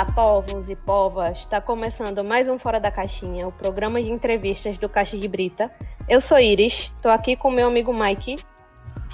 Olá, 0.00 0.12
povos 0.14 0.70
e 0.70 0.76
povas! 0.76 1.40
Está 1.40 1.60
começando 1.60 2.24
mais 2.24 2.48
um 2.48 2.58
Fora 2.58 2.80
da 2.80 2.90
Caixinha, 2.90 3.46
o 3.46 3.52
programa 3.52 4.02
de 4.02 4.10
entrevistas 4.10 4.78
do 4.78 4.88
Caixa 4.88 5.18
de 5.18 5.28
Brita. 5.28 5.70
Eu 6.08 6.22
sou 6.22 6.38
Iris, 6.38 6.90
estou 6.96 7.10
aqui 7.10 7.36
com 7.36 7.50
meu 7.50 7.68
amigo 7.68 7.92
Mike. 7.92 8.36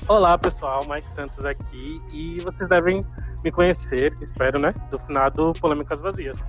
Olá, 0.06 0.38
pessoal, 0.38 0.82
Mike 0.88 1.10
Santos 1.10 1.44
aqui 1.44 1.98
e 2.12 2.38
vocês 2.38 2.68
devem 2.68 3.04
me 3.42 3.50
conhecer, 3.50 4.14
espero, 4.22 4.60
né, 4.60 4.72
do 4.88 4.96
finado 4.96 5.52
Polêmicas 5.60 6.00
Vazias. 6.00 6.46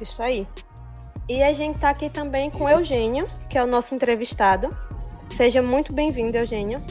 Isso 0.00 0.22
aí. 0.22 0.46
E 1.28 1.42
a 1.42 1.52
gente 1.52 1.74
está 1.74 1.90
aqui 1.90 2.08
também 2.08 2.50
com 2.50 2.66
Isso. 2.70 2.80
Eugênio, 2.80 3.28
que 3.50 3.58
é 3.58 3.62
o 3.62 3.66
nosso 3.66 3.94
entrevistado. 3.94 4.70
Seja 5.28 5.60
muito 5.60 5.94
bem-vindo, 5.94 6.38
Eugênio. 6.38 6.82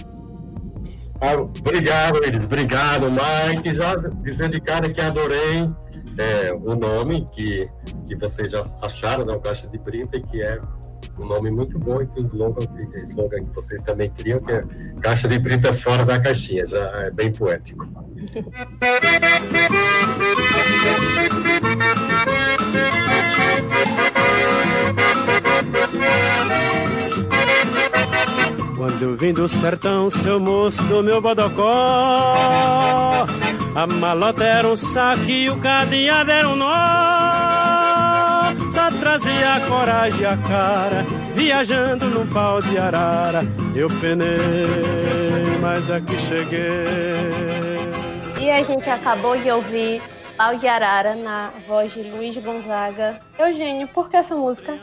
Obrigado, 1.22 2.26
Iris. 2.26 2.46
Obrigado, 2.46 3.08
Mike. 3.10 3.76
Já 3.76 3.96
dizendo 3.96 4.52
de 4.52 4.62
cara 4.62 4.92
que 4.92 5.00
adorei 5.00 5.68
é, 6.18 6.52
o 6.52 6.76
nome 6.76 7.28
que, 7.32 7.68
que 8.08 8.16
vocês 8.16 8.52
já 8.52 8.64
acharam 8.82 9.24
né, 9.26 9.40
Caixa 9.40 9.68
de 9.68 9.78
Brita, 9.78 10.20
que 10.20 10.42
é 10.42 10.60
um 11.20 11.26
nome 11.26 11.52
muito 11.52 11.78
bom 11.78 12.02
e 12.02 12.08
que 12.08 12.20
o 12.20 12.26
slogan, 12.26 12.66
slogan 13.04 13.46
que 13.46 13.54
vocês 13.54 13.84
também 13.84 14.10
criam, 14.10 14.40
que 14.40 14.52
é 14.52 14.64
Caixa 15.02 15.28
de 15.28 15.38
Brita 15.38 15.72
fora 15.72 16.04
da 16.04 16.20
caixinha. 16.20 16.68
Já 16.68 16.80
é 17.04 17.12
bem 17.12 17.32
poético. 17.32 17.88
Quando 28.82 28.99
eu 29.04 29.15
vim 29.15 29.32
do 29.32 29.48
sertão, 29.48 30.10
seu 30.10 30.40
moço 30.40 30.84
do 30.85 31.04
meu 31.04 31.21
bodocó 31.21 31.63
A 33.76 33.85
malota 33.99 34.43
era 34.43 34.68
um 34.68 34.76
saco 34.76 35.21
e 35.29 35.51
o 35.51 35.57
cadeado 35.60 36.32
era 36.32 36.49
um 36.49 36.55
nó 36.55 36.65
Só 38.71 38.90
trazia 38.99 39.54
a 39.54 39.60
coragem 39.68 40.21
e 40.21 40.26
a 40.26 40.35
cara 40.35 41.05
Viajando 41.35 42.07
num 42.07 42.26
pau 42.26 42.60
de 42.60 42.76
arara 42.76 43.43
Eu 43.76 43.88
penei, 44.01 44.40
mas 45.62 45.91
aqui 45.91 46.18
cheguei 46.18 46.63
E 48.41 48.49
a 48.49 48.63
gente 48.63 48.90
acabou 48.90 49.38
de 49.38 49.51
ouvir 49.51 50.01
Pau 50.35 50.57
de 50.57 50.68
Arara 50.68 51.13
na 51.13 51.54
voz 51.68 51.93
de 51.93 52.01
Luiz 52.01 52.35
Gonzaga. 52.38 53.20
Eugênio, 53.38 53.88
por 53.90 54.10
que 54.10 54.18
essa 54.18 54.35
música? 54.35 54.79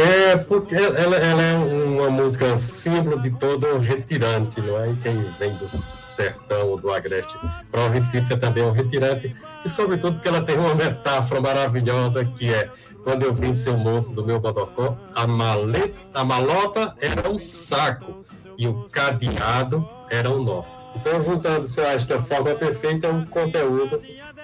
É, 0.00 0.34
porque 0.36 0.74
ela, 0.74 1.16
ela, 1.16 1.42
é 1.42 1.54
uma 1.54 2.08
música 2.08 2.58
símbolo 2.58 3.20
de 3.20 3.30
todo 3.32 3.78
retirante, 3.78 4.58
não 4.58 4.80
é? 4.80 4.90
E 4.90 4.96
quem 4.96 5.30
vem 5.38 5.54
do 5.56 5.68
sertão 5.68 6.68
ou 6.68 6.80
do 6.80 6.90
agreste 6.90 7.36
para 7.70 7.84
o 7.84 7.90
Recife 7.90 8.32
é 8.32 8.36
também 8.36 8.62
um 8.62 8.72
retirante. 8.72 9.36
E, 9.62 9.68
sobretudo, 9.68 10.14
porque 10.14 10.28
ela 10.28 10.40
tem 10.40 10.58
uma 10.58 10.74
metáfora 10.74 11.40
maravilhosa 11.42 12.24
que 12.24 12.52
é 12.52 12.70
quando 13.04 13.24
eu 13.24 13.34
vim 13.34 13.52
ser 13.52 13.76
moço 13.76 14.14
do 14.14 14.24
meu 14.24 14.40
bodocó, 14.40 14.96
a, 15.14 15.26
maleta, 15.26 15.94
a 16.14 16.24
malota 16.24 16.94
era 16.98 17.28
um 17.28 17.38
saco 17.38 18.22
e 18.56 18.66
o 18.66 18.86
cadeado 18.90 19.86
era 20.08 20.30
um 20.30 20.42
nó. 20.42 20.64
Então, 20.96 21.22
juntando-se 21.22 21.80
a 21.80 21.98
forma 22.20 22.54
perfeita, 22.54 23.06
é 23.06 23.10
um 23.12 23.26
conteúdo 23.26 24.00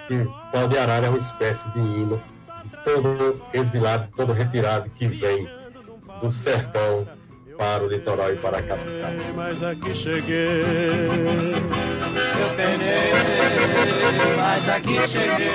que 0.07 0.27
pode 0.51 0.77
arar 0.77 1.03
é 1.03 1.09
uma 1.09 1.17
espécie 1.17 1.67
de 1.71 1.79
hino 1.79 2.21
todo 2.87 3.41
exilado, 3.53 4.07
todo 4.15 4.31
retirado 4.31 4.89
que 4.91 5.07
vem 5.07 5.45
do 6.21 6.31
sertão 6.31 7.05
para 7.57 7.83
o 7.83 7.87
litoral 7.87 8.31
e 8.31 8.37
para 8.37 8.59
a 8.59 8.63
capital. 8.63 9.11
Mas 9.35 9.61
aqui 9.61 9.93
cheguei. 9.93 10.61
Eu 12.41 12.55
penei, 12.55 13.11
mas 14.37 14.69
aqui 14.69 15.01
cheguei. 15.07 15.49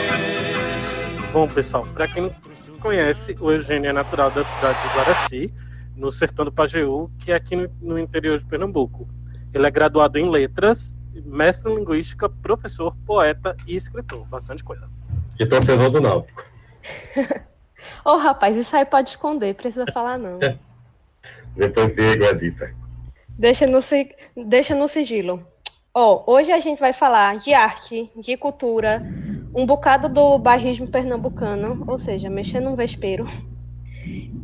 Bom, 1.32 1.48
pessoal, 1.48 1.86
para 1.94 2.06
quem 2.06 2.22
não 2.24 2.78
conhece, 2.80 3.34
o 3.40 3.50
Eugênio 3.50 3.88
é 3.88 3.92
natural 3.92 4.30
da 4.30 4.44
cidade 4.44 4.82
de 4.82 4.94
Guaraci, 4.94 5.54
no 5.96 6.10
sertão 6.10 6.44
do 6.44 6.52
Pajeú, 6.52 7.08
que 7.18 7.32
é 7.32 7.34
aqui 7.34 7.56
no, 7.56 7.70
no 7.80 7.98
interior 7.98 8.38
de 8.38 8.44
Pernambuco. 8.44 9.08
Ele 9.54 9.66
é 9.66 9.70
graduado 9.70 10.18
em 10.18 10.28
letras, 10.28 10.94
mestre 11.24 11.72
em 11.72 11.76
linguística, 11.76 12.28
professor, 12.28 12.94
poeta 13.06 13.56
e 13.66 13.74
escritor. 13.74 14.26
Bastante 14.26 14.62
coisa. 14.62 14.86
E 15.38 15.46
torcedor 15.46 15.88
do 15.88 16.00
Náutico. 16.00 16.51
Ô, 18.04 18.10
oh, 18.12 18.16
rapaz, 18.16 18.56
isso 18.56 18.76
aí 18.76 18.84
pode 18.84 19.10
esconder, 19.10 19.54
precisa 19.54 19.84
falar 19.92 20.18
não. 20.18 20.38
Depois 21.56 21.94
Diego 21.94 22.24
edita. 22.24 22.74
Deixa 23.28 23.66
no, 23.66 23.78
deixa 24.46 24.74
no 24.74 24.88
sigilo. 24.88 25.46
Ó, 25.94 26.24
oh, 26.26 26.32
hoje 26.32 26.50
a 26.52 26.58
gente 26.58 26.78
vai 26.78 26.92
falar 26.92 27.38
de 27.38 27.52
arte, 27.52 28.10
de 28.16 28.36
cultura, 28.36 29.02
um 29.54 29.66
bocado 29.66 30.08
do 30.08 30.38
bairrismo 30.38 30.86
pernambucano, 30.86 31.84
ou 31.86 31.98
seja, 31.98 32.30
mexer 32.30 32.60
num 32.60 32.74
vespeiro. 32.74 33.26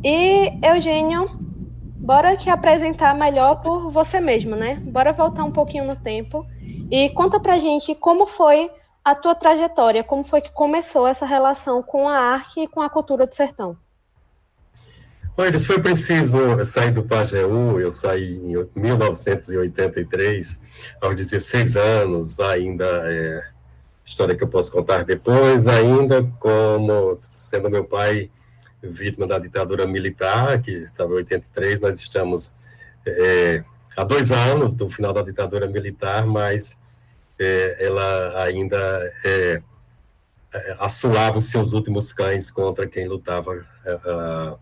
E, 0.03 0.51
Eugênio, 0.63 1.29
bora 1.95 2.37
te 2.37 2.49
apresentar 2.49 3.15
melhor 3.15 3.61
por 3.61 3.89
você 3.91 4.19
mesmo, 4.19 4.55
né? 4.55 4.75
Bora 4.75 5.11
voltar 5.11 5.43
um 5.43 5.51
pouquinho 5.51 5.85
no 5.85 5.95
tempo 5.95 6.45
e 6.91 7.09
conta 7.09 7.39
pra 7.39 7.57
gente 7.57 7.95
como 7.95 8.27
foi 8.27 8.69
a 9.03 9.15
tua 9.15 9.35
trajetória, 9.35 10.03
como 10.03 10.23
foi 10.23 10.41
que 10.41 10.51
começou 10.51 11.07
essa 11.07 11.25
relação 11.25 11.81
com 11.81 12.07
a 12.07 12.17
arte 12.17 12.61
e 12.61 12.67
com 12.67 12.81
a 12.81 12.89
cultura 12.89 13.25
do 13.25 13.33
sertão? 13.33 13.77
Olha, 15.37 15.57
foi 15.57 15.81
preciso 15.81 16.37
sair 16.65 16.91
do 16.91 17.03
Pajeú, 17.03 17.79
eu 17.79 17.93
saí 17.93 18.35
em 18.35 18.67
1983, 18.75 20.59
aos 21.01 21.15
16 21.15 21.77
anos, 21.77 22.39
ainda 22.41 22.85
é, 23.05 23.41
história 24.05 24.35
que 24.35 24.43
eu 24.43 24.49
posso 24.49 24.69
contar 24.69 25.05
depois, 25.05 25.65
ainda 25.65 26.23
como 26.39 27.13
sendo 27.15 27.69
meu 27.69 27.85
pai 27.85 28.29
vítima 28.81 29.25
da 29.27 29.39
ditadura 29.39 29.87
militar, 29.87 30.61
que 30.61 30.71
estava 30.71 31.13
em 31.13 31.17
83, 31.17 31.79
nós 31.79 31.99
estamos 31.99 32.51
é, 33.07 33.63
há 33.95 34.03
dois 34.03 34.31
anos 34.31 34.75
do 34.75 34.89
final 34.89 35.13
da 35.13 35.21
ditadura 35.21 35.67
militar, 35.67 36.25
mas 36.25 36.77
é, 37.39 37.85
ela 37.85 38.43
ainda 38.43 38.77
é, 39.23 39.61
é, 40.53 40.77
os 41.35 41.45
seus 41.45 41.73
últimos 41.73 42.11
cães 42.11 42.51
contra 42.51 42.87
quem 42.87 43.07
lutava 43.07 43.65
é, 43.85 43.91
é, 43.91 44.55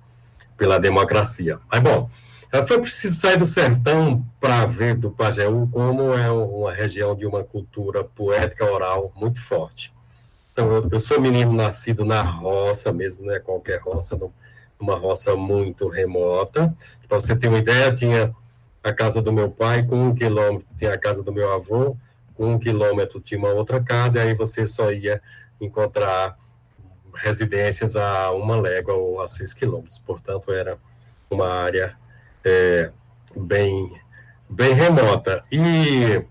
pela 0.55 0.79
democracia. 0.79 1.59
Mas, 1.71 1.79
bom, 1.79 2.09
foi 2.67 2.79
preciso 2.79 3.19
sair 3.19 3.37
do 3.37 3.45
sertão 3.45 4.25
para 4.39 4.65
ver 4.65 4.95
do 4.95 5.11
Pajeú 5.11 5.67
como 5.71 6.13
é 6.13 6.29
uma 6.31 6.71
região 6.71 7.15
de 7.15 7.25
uma 7.25 7.43
cultura 7.43 8.03
poética 8.03 8.65
oral 8.71 9.11
muito 9.15 9.41
forte. 9.41 9.93
Então, 10.53 10.71
eu, 10.71 10.87
eu 10.91 10.99
sou 10.99 11.19
menino 11.19 11.53
nascido 11.53 12.05
na 12.05 12.21
roça 12.21 12.91
mesmo, 12.91 13.25
não 13.25 13.33
é 13.33 13.39
qualquer 13.39 13.79
roça, 13.79 14.17
não, 14.17 14.31
uma 14.79 14.95
roça 14.95 15.35
muito 15.35 15.87
remota. 15.87 16.73
Para 17.07 17.19
você 17.19 17.35
ter 17.35 17.47
uma 17.47 17.59
ideia, 17.59 17.93
tinha 17.93 18.33
a 18.83 18.93
casa 18.93 19.21
do 19.21 19.31
meu 19.31 19.49
pai, 19.49 19.85
com 19.85 19.95
um 19.95 20.15
quilômetro 20.15 20.67
tinha 20.77 20.93
a 20.93 20.97
casa 20.97 21.21
do 21.21 21.31
meu 21.33 21.53
avô, 21.53 21.95
um 22.37 22.57
quilômetro 22.59 23.19
tinha 23.19 23.39
uma 23.39 23.49
outra 23.49 23.81
casa, 23.81 24.19
e 24.19 24.21
aí 24.21 24.33
você 24.33 24.65
só 24.65 24.91
ia 24.91 25.21
encontrar 25.59 26.37
residências 27.15 27.95
a 27.95 28.31
uma 28.31 28.55
légua 28.55 28.93
ou 28.93 29.21
a 29.21 29.27
seis 29.27 29.53
quilômetros. 29.53 29.97
Portanto, 29.97 30.51
era 30.51 30.77
uma 31.29 31.47
área 31.47 31.97
é, 32.45 32.91
bem, 33.35 33.99
bem 34.49 34.73
remota. 34.73 35.43
E 35.51 36.23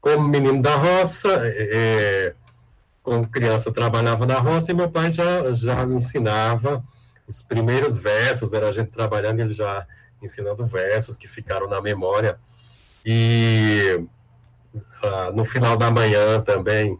como 0.00 0.28
menino 0.28 0.60
da 0.60 0.74
roça, 0.74 1.28
é, 1.44 2.34
como 3.02 3.28
criança 3.28 3.72
trabalhava 3.72 4.26
na 4.26 4.38
roça, 4.38 4.70
e 4.70 4.74
meu 4.74 4.90
pai 4.90 5.10
já, 5.10 5.52
já 5.52 5.86
me 5.86 5.96
ensinava 5.96 6.84
os 7.26 7.40
primeiros 7.40 7.96
versos, 7.96 8.52
era 8.52 8.68
a 8.68 8.72
gente 8.72 8.90
trabalhando, 8.90 9.40
ele 9.40 9.54
já 9.54 9.86
ensinando 10.22 10.66
versos 10.66 11.16
que 11.16 11.26
ficaram 11.26 11.68
na 11.68 11.80
memória. 11.80 12.38
E 13.04 14.02
no 15.34 15.44
final 15.44 15.76
da 15.76 15.90
manhã 15.90 16.40
também, 16.40 16.98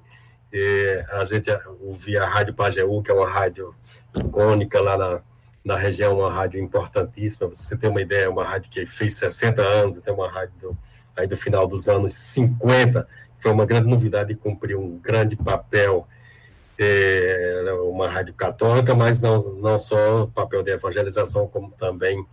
a 1.12 1.24
gente 1.24 1.50
ouvia 1.80 2.22
a 2.22 2.26
Rádio 2.26 2.54
Pajeú, 2.54 3.02
que 3.02 3.10
é 3.10 3.14
uma 3.14 3.28
rádio 3.28 3.74
icônica 4.14 4.80
lá 4.80 4.96
na, 4.96 5.20
na 5.64 5.76
região, 5.76 6.18
uma 6.18 6.32
rádio 6.32 6.60
importantíssima. 6.60 7.48
você 7.48 7.76
tem 7.76 7.90
uma 7.90 8.00
ideia, 8.00 8.24
é 8.24 8.28
uma 8.28 8.44
rádio 8.44 8.70
que 8.70 8.84
fez 8.86 9.14
60 9.14 9.62
anos, 9.62 9.98
tem 9.98 10.12
uma 10.12 10.30
rádio 10.30 10.54
do, 10.60 10.78
aí 11.16 11.26
do 11.26 11.36
final 11.36 11.66
dos 11.66 11.88
anos 11.88 12.12
50, 12.12 13.08
foi 13.38 13.50
uma 13.50 13.66
grande 13.66 13.88
novidade 13.88 14.32
e 14.32 14.36
cumpriu 14.36 14.80
um 14.80 14.98
grande 14.98 15.36
papel, 15.36 16.06
é, 16.78 17.64
uma 17.82 18.08
rádio 18.08 18.34
católica, 18.34 18.94
mas 18.94 19.20
não, 19.20 19.54
não 19.54 19.78
só 19.78 20.26
papel 20.26 20.62
de 20.62 20.72
evangelização, 20.72 21.48
como 21.48 21.70
também 21.72 22.24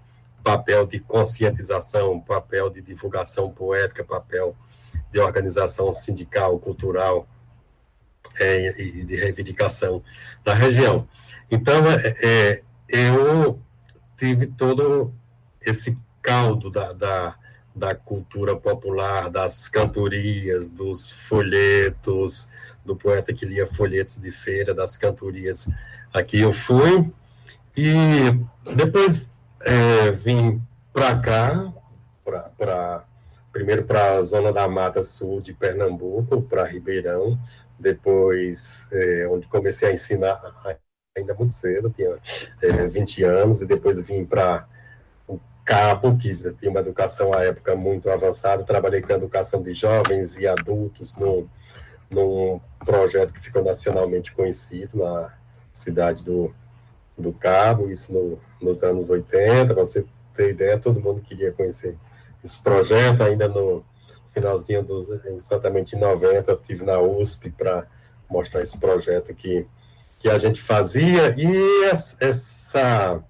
papel 0.44 0.86
de 0.86 1.00
conscientização, 1.00 2.20
papel 2.20 2.70
de 2.70 2.82
divulgação 2.82 3.50
poética, 3.52 4.04
papel 4.04 4.56
de 5.12 5.20
organização 5.20 5.92
sindical, 5.92 6.58
cultural 6.60 7.28
é, 8.40 8.82
e 8.82 9.04
de 9.04 9.16
reivindicação 9.16 10.04
da 10.44 10.54
região. 10.54 11.08
Então, 11.50 11.84
é, 11.88 12.16
é, 12.24 12.64
eu 12.88 13.60
tive 14.18 14.48
todo 14.48 15.14
esse 15.62 15.98
caldo 16.22 16.70
da, 16.70 16.94
da, 16.94 17.36
da 17.76 17.96
cultura 17.96 18.56
popular, 18.56 19.30
das 19.30 19.68
cantorias, 19.68 20.70
dos 20.70 21.12
folhetos, 21.12 22.48
do 22.86 22.96
poeta 22.96 23.34
que 23.34 23.46
lia 23.46 23.66
folhetos 23.66 24.20
de 24.20 24.32
feira, 24.32 24.74
das 24.74 24.96
cantorias. 24.96 25.68
Aqui 26.14 26.40
eu 26.40 26.52
fui 26.52 27.12
e 27.76 27.94
depois 28.76 29.32
é, 29.62 30.12
vim 30.12 30.62
para 30.94 31.18
cá, 31.20 31.74
pra, 32.58 33.06
primeiro 33.52 33.84
para 33.84 34.16
a 34.16 34.22
zona 34.24 34.52
da 34.52 34.68
Mata 34.68 35.04
Sul 35.04 35.42
de 35.42 35.54
Pernambuco, 35.54 36.42
para 36.42 36.64
Ribeirão, 36.64 37.38
depois 37.78 38.88
é, 38.92 39.28
onde 39.30 39.48
comecei 39.48 39.90
a 39.90 39.94
ensinar 39.94 40.40
ainda 41.18 41.34
muito 41.34 41.54
cedo, 41.54 41.90
tinha 41.90 42.18
é, 42.62 42.88
20 42.88 43.24
anos, 43.24 43.62
e 43.62 43.66
depois 43.66 44.00
vim 44.00 44.24
para 44.26 44.68
o 45.28 45.40
Cabo, 45.66 46.18
que 46.18 46.32
tinha 46.54 46.72
uma 46.72 46.80
educação 46.80 47.34
à 47.34 47.44
época 47.44 47.76
muito 47.76 48.10
avançada, 48.10 48.64
trabalhei 48.64 49.02
com 49.02 49.12
a 49.12 49.18
educação 49.18 49.62
de 49.62 49.74
jovens 49.74 50.38
e 50.38 50.48
adultos 50.48 51.16
num, 51.18 51.48
num 52.10 52.62
projeto 52.86 53.34
que 53.34 53.42
ficou 53.42 53.64
nacionalmente 53.64 54.32
conhecido 54.32 54.98
na 54.98 55.38
cidade 55.74 56.24
do, 56.24 56.54
do 57.18 57.34
Cabo, 57.34 57.90
isso 57.90 58.14
no, 58.14 58.40
nos 58.62 58.84
anos 58.84 59.10
80, 59.10 59.74
para 59.74 59.84
você 59.84 60.06
ter 60.34 60.52
ideia, 60.52 60.80
todo 60.80 61.02
mundo 61.02 61.22
queria 61.22 61.52
conhecer 61.52 61.98
esse 62.44 62.60
projeto, 62.62 63.24
ainda 63.24 63.48
no 63.48 63.84
finalzinho 64.34 64.84
dos, 64.84 65.10
exatamente 65.26 65.96
em 65.96 66.00
90, 66.00 66.52
eu 66.52 66.58
tive 66.58 66.86
na 66.86 67.00
USP 67.00 67.50
para 67.50 67.86
mostrar 68.30 68.62
esse 68.62 68.78
projeto 68.78 69.34
que 69.34 69.68
que 70.22 70.30
a 70.30 70.38
gente 70.38 70.62
fazia, 70.62 71.34
e 71.36 71.84
essa 71.84 73.24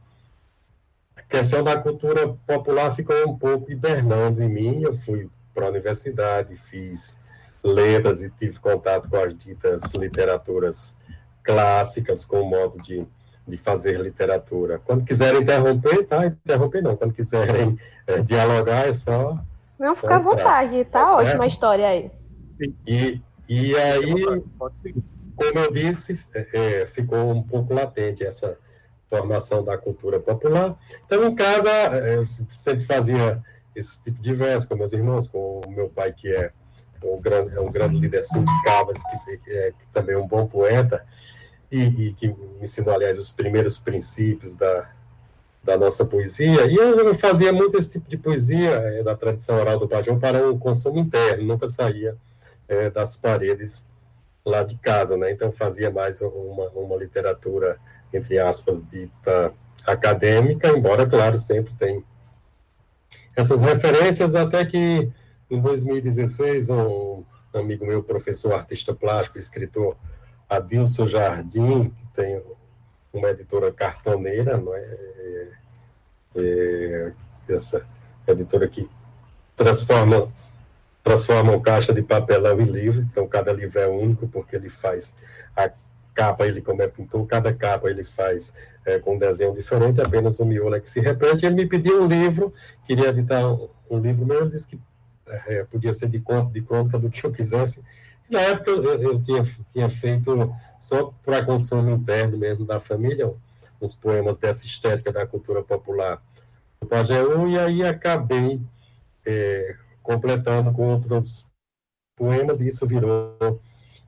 questão 1.30 1.64
da 1.64 1.80
cultura 1.80 2.28
popular 2.46 2.94
ficou 2.94 3.16
um 3.30 3.38
pouco 3.38 3.72
hibernando 3.72 4.44
em 4.44 4.50
mim. 4.50 4.84
Eu 4.84 4.94
fui 4.94 5.30
para 5.54 5.68
a 5.68 5.70
universidade, 5.70 6.54
fiz 6.58 7.18
letras 7.64 8.22
e 8.22 8.30
tive 8.30 8.60
contato 8.60 9.10
com 9.10 9.16
as 9.16 9.34
ditas 9.34 9.94
literaturas 9.94 10.94
clássicas, 11.42 12.26
com 12.26 12.42
o 12.42 12.50
modo 12.50 12.82
de, 12.82 13.08
de 13.48 13.58
fazer 13.58 14.00
literatura. 14.00 14.80
Quando 14.80 15.04
quiserem 15.04 15.42
interromper, 15.42 16.06
tá? 16.06 16.26
Interromper 16.26 16.82
não. 16.82 16.96
Quando 16.96 17.14
quiserem 17.14 17.78
é, 18.08 18.22
dialogar, 18.22 18.88
é 18.88 18.94
só. 18.94 19.40
Não, 19.80 19.96
fica 19.96 20.16
à 20.16 20.20
vontade, 20.20 20.86
tá, 20.86 21.04
tá 21.04 21.16
ótima 21.18 21.44
a 21.44 21.48
história 21.48 21.88
aí. 21.88 22.12
E, 22.88 23.22
e 23.50 23.76
aí. 23.76 24.24
Como 25.36 25.60
eu 25.60 25.72
disse, 25.72 26.20
é, 26.36 26.82
é, 26.82 26.86
ficou 26.86 27.32
um 27.32 27.42
pouco 27.42 27.74
latente 27.74 28.24
essa 28.24 28.58
formação 29.10 29.64
da 29.64 29.78
cultura 29.78 30.20
popular. 30.20 30.78
Então, 31.06 31.28
em 31.28 31.34
casa, 31.34 31.70
é, 31.70 32.16
eu 32.16 32.24
sempre 32.48 32.86
fazia 32.86 33.42
esse 33.76 34.02
tipo 34.04 34.22
de 34.22 34.34
verso 34.34 34.68
com 34.68 34.76
meus 34.76 34.94
irmãos, 34.94 35.28
com 35.28 35.62
o 35.66 35.72
meu 35.72 35.90
pai, 35.90 36.14
que 36.14 36.32
é 36.32 36.52
um 37.04 37.20
grande, 37.20 37.56
é 37.56 37.60
um 37.60 37.72
grande 37.72 37.98
líder 37.98 38.24
sindical, 38.24 38.88
que, 38.88 39.38
que 39.38 39.52
é 39.52 39.72
que 39.72 39.88
também 39.92 40.16
é 40.16 40.18
um 40.18 40.28
bom 40.28 40.46
poeta, 40.46 41.06
e, 41.72 42.08
e, 42.08 42.14
que 42.14 42.28
me 42.28 42.64
ensinou, 42.64 42.94
aliás, 42.94 43.18
os 43.18 43.32
primeiros 43.32 43.78
princípios 43.78 44.58
da, 44.58 44.92
da 45.64 45.78
nossa 45.78 46.06
poesia. 46.06 46.66
E 46.66 46.76
eu 46.76 47.14
fazia 47.16 47.54
muito 47.54 47.78
esse 47.78 47.90
tipo 47.90 48.10
de 48.10 48.18
poesia 48.18 48.72
é, 48.72 49.04
da 49.04 49.16
tradição 49.16 49.58
oral 49.58 49.80
do 49.80 49.88
Pajão 49.88 50.20
para 50.20 50.50
um 50.50 50.60
consumo 50.60 51.00
interno, 51.00 51.46
nunca 51.46 51.70
saía 51.70 52.18
é, 52.68 52.90
das 52.90 53.16
paredes 53.16 53.88
lá 54.46 54.64
de 54.64 54.78
casa, 54.78 55.16
né? 55.16 55.32
Então 55.32 55.52
fazia 55.52 55.92
mais 55.92 56.22
uma, 56.22 56.70
uma 56.70 56.96
literatura, 56.98 57.78
entre 58.14 58.40
aspas, 58.40 58.84
dita 58.90 59.54
acadêmica, 59.86 60.70
embora, 60.70 61.08
claro, 61.08 61.38
sempre 61.38 61.74
tem 61.74 62.04
essas 63.36 63.62
referências, 63.62 64.36
até 64.36 64.66
que 64.66 65.10
em 65.50 65.60
2016, 65.60 66.70
um 66.70 67.24
amigo 67.54 67.86
meu, 67.86 68.04
professor, 68.04 68.54
artista 68.54 68.94
plástico, 68.94 69.38
escritor, 69.38 69.96
Adilson 70.52 71.08
Jardim, 71.08 71.90
que 71.90 72.06
tem 72.14 72.42
uma 73.14 73.30
editora 73.30 73.72
cartoneira, 73.72 74.58
não 74.58 74.76
é? 74.76 74.80
é, 74.80 75.48
é 76.36 77.14
essa 77.54 77.86
editora 78.28 78.68
que 78.68 78.90
transforma 79.56 80.32
transformam 81.04 81.60
caixa 81.60 81.92
de 81.92 82.04
papelão 82.04 82.62
em 82.62 82.66
livro, 82.66 83.02
então 83.02 83.28
cada 83.28 83.52
livro 83.52 83.80
é 83.80 83.88
único, 83.88 84.28
porque 84.28 84.56
ele 84.56 84.70
faz 84.70 85.16
a 85.56 85.72
capa, 86.14 86.46
ele 86.46 86.62
como 86.62 86.82
é 86.82 86.88
pintor, 86.88 87.26
cada 87.26 87.52
capa 87.52 87.90
ele 87.90 88.04
faz 88.04 88.54
é, 88.86 89.00
com 89.00 89.16
um 89.16 89.18
desenho 89.18 89.56
diferente, 89.56 90.00
apenas 90.00 90.40
o 90.40 90.46
miolo 90.46 90.76
é 90.76 90.80
que 90.80 90.88
se 90.88 91.00
repete. 91.00 91.46
Ele 91.46 91.56
me 91.56 91.66
pediu 91.66 92.04
um 92.04 92.08
livro, 92.08 92.54
queria 92.86 93.10
editar 93.10 93.48
um, 93.48 93.68
um 93.90 93.98
livro 94.00 94.26
meu, 94.26 94.42
ele 94.42 94.52
disse 94.52 94.68
que 94.68 94.80
é, 95.48 95.64
podia 95.64 95.94
ser 95.94 96.08
de 96.08 96.20
conta, 96.20 96.52
de 96.52 96.62
crônica, 96.62 97.00
do 97.00 97.10
que 97.10 97.24
eu 97.24 97.32
quisesse. 97.32 97.82
Na 98.32 98.40
época 98.40 98.72
eu, 98.72 98.84
eu 99.02 99.22
tinha, 99.22 99.44
tinha 99.74 99.90
feito 99.90 100.56
só 100.80 101.14
para 101.22 101.46
consumo 101.46 101.92
interno 101.92 102.38
mesmo 102.38 102.66
da 102.66 102.80
família, 102.80 103.32
uns 103.82 103.94
poemas 103.94 104.38
dessa 104.38 104.66
estética 104.66 105.12
da 105.12 105.28
cultura 105.28 105.62
popular 105.62 106.24
do 106.80 106.88
Pajeú, 106.88 107.50
e 107.50 107.60
aí 107.60 107.84
acabei 107.84 108.62
é, 109.26 109.76
completando 110.02 110.72
com 110.72 110.94
outros 110.94 111.46
poemas, 112.16 112.62
e 112.62 112.68
isso 112.68 112.88
virou 112.88 113.38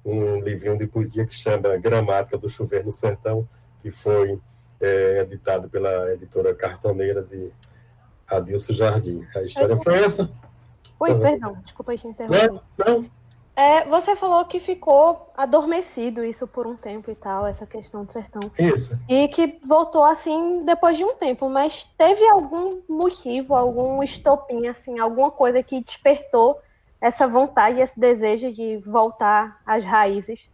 um 0.05 0.39
livrinho 0.39 0.77
de 0.77 0.87
poesia 0.87 1.25
que 1.25 1.35
chama 1.35 1.75
Gramática 1.77 2.37
do 2.37 2.47
Chover 2.47 2.85
no 2.85 2.91
Sertão, 2.93 3.47
que 3.81 3.91
foi 3.91 4.39
é, 4.79 5.19
editado 5.19 5.69
pela 5.69 6.13
editora 6.13 6.55
cartoneira 6.55 7.23
de 7.23 7.51
Adilson 8.27 8.73
Jardim. 8.73 9.27
A 9.35 9.41
história 9.41 9.75
foi 9.75 9.99
essa. 9.99 10.31
Oi, 10.99 11.19
perdão, 11.19 11.57
desculpa 11.63 11.97
te 11.97 12.07
interromper. 12.07 12.51
Não, 12.51 12.61
não. 12.77 13.22
É, 13.55 13.87
você 13.87 14.15
falou 14.15 14.43
que 14.45 14.59
ficou 14.59 15.31
adormecido 15.37 16.23
isso 16.23 16.47
por 16.47 16.65
um 16.65 16.75
tempo 16.75 17.11
e 17.11 17.15
tal, 17.15 17.45
essa 17.45 17.67
questão 17.67 18.03
do 18.03 18.11
sertão. 18.11 18.41
Isso. 18.57 18.97
E 19.07 19.27
que 19.27 19.59
voltou 19.63 20.03
assim 20.03 20.63
depois 20.65 20.97
de 20.97 21.03
um 21.03 21.13
tempo, 21.15 21.47
mas 21.47 21.87
teve 21.95 22.27
algum 22.29 22.81
motivo, 22.89 23.53
algum 23.53 24.01
estopim, 24.01 24.67
assim, 24.67 24.97
alguma 24.97 25.29
coisa 25.29 25.61
que 25.61 25.83
despertou 25.83 26.59
essa 26.99 27.27
vontade, 27.27 27.79
esse 27.79 27.99
desejo 27.99 28.51
de 28.51 28.77
voltar 28.77 29.61
às 29.65 29.85
raízes? 29.85 30.49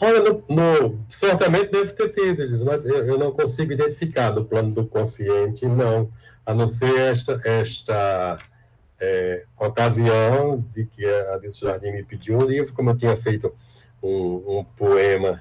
Olha, 0.00 0.20
no, 0.20 0.44
no, 0.48 1.04
certamente 1.08 1.70
deve 1.70 1.92
ter 1.92 2.08
tido, 2.14 2.64
mas 2.64 2.86
eu, 2.86 3.04
eu, 3.04 3.18
não 3.18 3.32
consigo 3.32 3.72
identificar 3.72 4.32
no 4.32 4.44
plano 4.44 4.70
do 4.70 4.86
consciente, 4.86 5.66
não, 5.66 6.08
a 6.46 6.54
não 6.54 6.68
ser 6.68 6.98
esta, 6.98 7.32
esta 7.44 8.38
é, 9.00 9.44
ocasião 9.58 10.60
de 10.72 10.84
que 10.86 11.04
a 11.04 11.34
Adilson 11.34 11.66
Jardim 11.66 11.92
me 11.92 12.02
pediu 12.02 12.36
um 12.36 12.44
livro, 12.44 12.72
como 12.72 12.90
eu 12.90 12.96
tinha 12.96 13.16
feito 13.16 13.54
um, 14.02 14.58
um 14.58 14.64
poema 14.64 15.40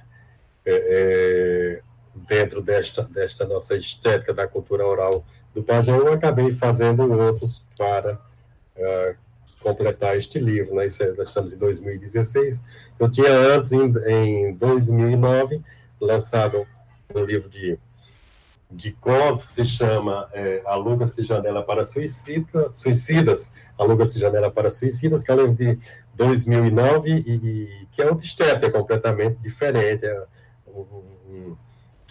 é, 0.65 0.73
é, 0.75 1.81
dentro 2.27 2.61
desta, 2.61 3.03
desta 3.03 3.45
nossa 3.45 3.75
estética 3.75 4.33
da 4.33 4.47
cultura 4.47 4.85
oral 4.85 5.25
do 5.53 5.63
Pajão, 5.63 5.97
eu 5.97 6.13
acabei 6.13 6.53
fazendo 6.53 7.11
outros 7.11 7.63
para 7.77 8.15
uh, 8.15 9.15
completar 9.61 10.15
este 10.17 10.39
livro. 10.39 10.75
Né? 10.75 10.85
Isso 10.85 11.03
é, 11.03 11.13
nós 11.13 11.29
estamos 11.29 11.53
em 11.53 11.57
2016. 11.57 12.61
Eu 12.99 13.09
tinha 13.09 13.31
antes, 13.31 13.71
em, 13.71 13.91
em 14.07 14.53
2009, 14.53 15.61
lançado 15.99 16.67
um 17.13 17.23
livro 17.23 17.49
de 17.49 17.79
de 18.69 18.91
contos 18.91 19.45
que 19.45 19.53
se 19.53 19.65
chama 19.65 20.27
é, 20.33 20.61
Aluga-se 20.65 21.23
Janela 21.23 21.63
para 21.63 21.83
Suicida, 21.85 22.71
Suicidas, 22.73 23.51
Aluga-se 23.77 24.19
Janela 24.19 24.51
para 24.51 24.69
Suicidas, 24.69 25.23
que 25.23 25.31
é 25.31 25.33
um 25.33 25.37
livro 25.37 25.55
de 25.55 25.79
2009 26.15 27.11
e, 27.11 27.31
e 27.35 27.87
que 27.91 28.01
é 28.01 28.05
outra 28.05 28.25
estética 28.25 28.71
completamente 28.71 29.37
diferente, 29.37 30.05
é 30.05 30.23
um, 30.67 30.81
um, 31.29 31.57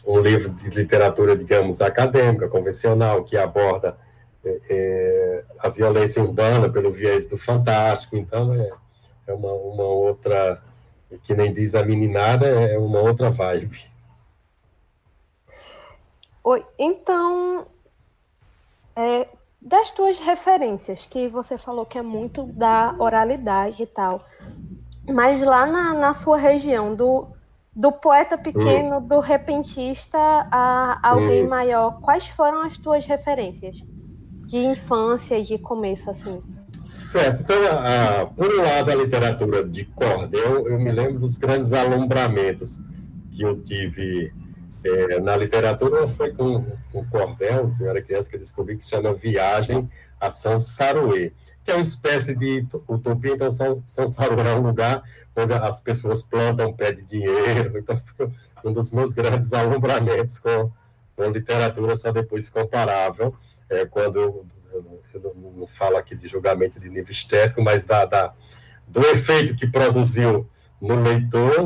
um, 0.06 0.20
livro 0.20 0.50
de 0.50 0.70
literatura, 0.70 1.36
digamos, 1.36 1.80
acadêmica, 1.82 2.48
convencional, 2.48 3.22
que 3.22 3.36
aborda 3.36 3.98
é, 4.44 4.60
é, 4.70 5.44
a 5.58 5.68
violência 5.68 6.22
urbana 6.22 6.70
pelo 6.70 6.90
viés 6.90 7.26
do 7.26 7.36
fantástico, 7.36 8.16
então 8.16 8.54
é, 8.54 8.70
é 9.26 9.32
uma, 9.34 9.52
uma 9.52 9.84
outra, 9.84 10.62
que 11.22 11.34
nem 11.34 11.52
diz 11.52 11.75
a 11.75 11.84
meninada, 11.84 12.46
é 12.46 12.78
uma 12.78 13.00
outra 13.00 13.28
vibe. 13.28 13.95
Oi, 16.48 16.64
então, 16.78 17.66
é, 18.94 19.26
das 19.60 19.90
tuas 19.90 20.20
referências, 20.20 21.04
que 21.04 21.26
você 21.26 21.58
falou 21.58 21.84
que 21.84 21.98
é 21.98 22.02
muito 22.02 22.44
da 22.44 22.94
oralidade 23.00 23.82
e 23.82 23.86
tal, 23.86 24.24
mas 25.08 25.42
lá 25.42 25.66
na, 25.66 25.92
na 25.92 26.12
sua 26.12 26.36
região, 26.36 26.94
do, 26.94 27.26
do 27.74 27.90
poeta 27.90 28.38
pequeno, 28.38 28.98
hum. 28.98 29.08
do 29.08 29.18
repentista 29.18 30.16
a 30.16 31.00
alguém 31.02 31.44
hum. 31.44 31.48
maior, 31.48 32.00
quais 32.00 32.28
foram 32.28 32.62
as 32.62 32.78
tuas 32.78 33.04
referências 33.06 33.84
de 34.46 34.58
infância 34.58 35.36
e 35.40 35.42
de 35.42 35.58
começo, 35.58 36.08
assim? 36.08 36.40
Certo. 36.84 37.40
Então, 37.42 37.56
a, 37.72 38.26
por 38.26 38.54
um 38.54 38.62
lado, 38.62 38.92
a 38.92 38.94
literatura 38.94 39.64
de 39.64 39.84
cordel, 39.86 40.68
eu 40.68 40.78
me 40.78 40.92
lembro 40.92 41.18
dos 41.18 41.38
grandes 41.38 41.72
alumbramentos 41.72 42.78
que 43.32 43.42
eu 43.42 43.60
tive 43.64 44.32
é, 44.87 45.21
na 45.21 45.37
literatura 45.37 46.07
foi 46.09 46.33
com 46.33 46.64
um 46.95 47.05
cordel, 47.07 47.75
que 47.76 47.83
eu 47.83 47.90
era 47.90 48.02
criança, 48.02 48.28
que 48.28 48.37
eu 48.37 48.40
descobri 48.40 48.76
que 48.76 48.85
se 48.85 48.90
chama 48.90 49.12
Viagem 49.12 49.90
a 50.21 50.31
São 50.31 50.59
Saruê, 50.59 51.33
que 51.64 51.71
é 51.71 51.75
uma 51.75 51.83
espécie 51.83 52.35
de 52.35 52.66
utopia. 52.88 53.33
Então, 53.33 53.50
São, 53.50 53.83
São 53.85 54.07
Saru 54.07 54.40
é 54.40 54.55
um 54.55 54.62
lugar 54.62 55.02
onde 55.35 55.52
as 55.52 55.81
pessoas 55.81 56.23
plantam 56.23 56.73
pé 56.73 56.93
de 56.93 57.02
dinheiro. 57.02 57.76
Então, 57.78 57.97
foi 57.97 58.31
um 58.64 58.73
dos 58.73 58.90
meus 58.90 59.12
grandes 59.12 59.52
alumbramentos 59.52 60.38
com, 60.38 60.71
com 61.14 61.31
literatura, 61.31 61.97
só 61.97 62.11
depois 62.11 62.49
comparável, 62.49 63.35
é, 63.69 63.85
quando 63.85 64.16
eu, 64.16 64.47
eu, 64.73 65.02
eu, 65.14 65.37
não 65.57 65.66
falo 65.66 65.97
aqui 65.97 66.14
de 66.14 66.28
julgamento 66.28 66.81
de 66.81 66.88
nível 66.88 67.12
estético, 67.12 67.62
mas 67.62 67.85
da, 67.85 68.05
da 68.05 68.33
do 68.87 69.00
efeito 69.00 69.57
que 69.57 69.66
produziu 69.66 70.49
no 70.81 71.02
leitor 71.02 71.64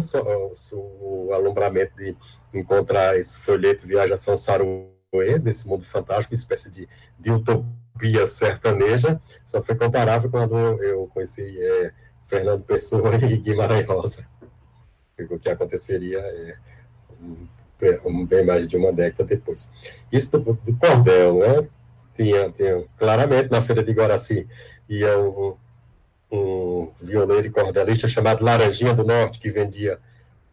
o 0.73 1.33
alumbramento 1.33 1.95
de 1.97 2.17
encontrar 2.53 3.17
esse 3.17 3.37
folheto 3.37 3.87
São 4.17 4.37
Saruê, 4.37 5.39
desse 5.41 5.67
mundo 5.67 5.85
fantástico, 5.85 6.35
espécie 6.35 6.71
de, 6.71 6.89
de 7.19 7.31
utopia 7.31 8.27
sertaneja, 8.27 9.21
só 9.45 9.63
foi 9.63 9.75
comparável 9.75 10.31
quando 10.31 10.57
eu 10.83 11.07
conheci 11.09 11.43
é, 11.59 11.93
Fernando 12.27 12.63
Pessoa 12.63 13.15
e 13.25 13.37
Guimarães 13.37 13.87
Rosa, 13.87 14.27
o 15.19 15.39
que 15.39 15.49
aconteceria 15.49 16.19
é, 16.19 16.57
bem 18.29 18.45
mais 18.45 18.69
de 18.69 18.77
uma 18.77 18.93
década 18.93 19.25
depois. 19.25 19.69
Isso 20.13 20.39
do, 20.39 20.55
do 20.55 20.77
cordel, 20.77 21.39
né? 21.39 21.69
Tinha, 22.15 22.51
tinha, 22.51 22.85
claramente 22.99 23.51
na 23.51 23.63
Feira 23.63 23.83
de 23.83 23.93
Guaraci 23.93 24.47
ia 24.89 25.19
um, 25.19 25.57
um 26.31 26.93
violeiro 27.01 27.47
e 27.47 27.51
cordelista 27.51 28.07
chamado 28.07 28.45
Laranjinha 28.45 28.93
do 28.93 29.05
Norte, 29.05 29.39
que 29.39 29.51
vendia 29.51 29.99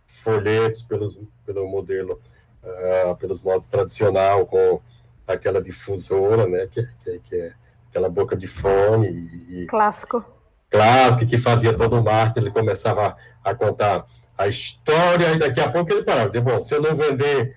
folhetos 0.08 0.82
pelos, 0.82 1.20
pelo 1.46 1.68
modelo, 1.68 2.20
uh, 2.64 3.16
pelos 3.18 3.42
modos 3.42 3.68
tradicional, 3.68 4.46
com 4.46 4.82
aquela 5.28 5.62
difusora, 5.62 6.48
né, 6.48 6.68
que, 6.68 6.88
que, 7.04 7.20
que 7.20 7.36
é 7.36 7.54
aquela 7.90 8.10
boca 8.10 8.36
de 8.36 8.48
fone. 8.48 9.08
E, 9.50 9.66
clássico. 9.68 10.26
Clássico, 10.70 11.28
que 11.28 11.38
fazia 11.38 11.74
todo 11.74 12.00
o 12.00 12.04
marketing, 12.04 12.48
ele 12.48 12.54
começava 12.54 13.16
a, 13.44 13.54
contar 13.54 14.06
a 14.38 14.48
história, 14.48 15.34
e 15.34 15.40
daqui 15.40 15.60
a 15.60 15.70
pouco 15.70 15.92
ele 15.92 16.04
parava, 16.04 16.28
dizer, 16.28 16.42
bom, 16.42 16.60
se 16.62 16.74
eu 16.74 16.82
não 16.82 16.96
vender 16.96 17.56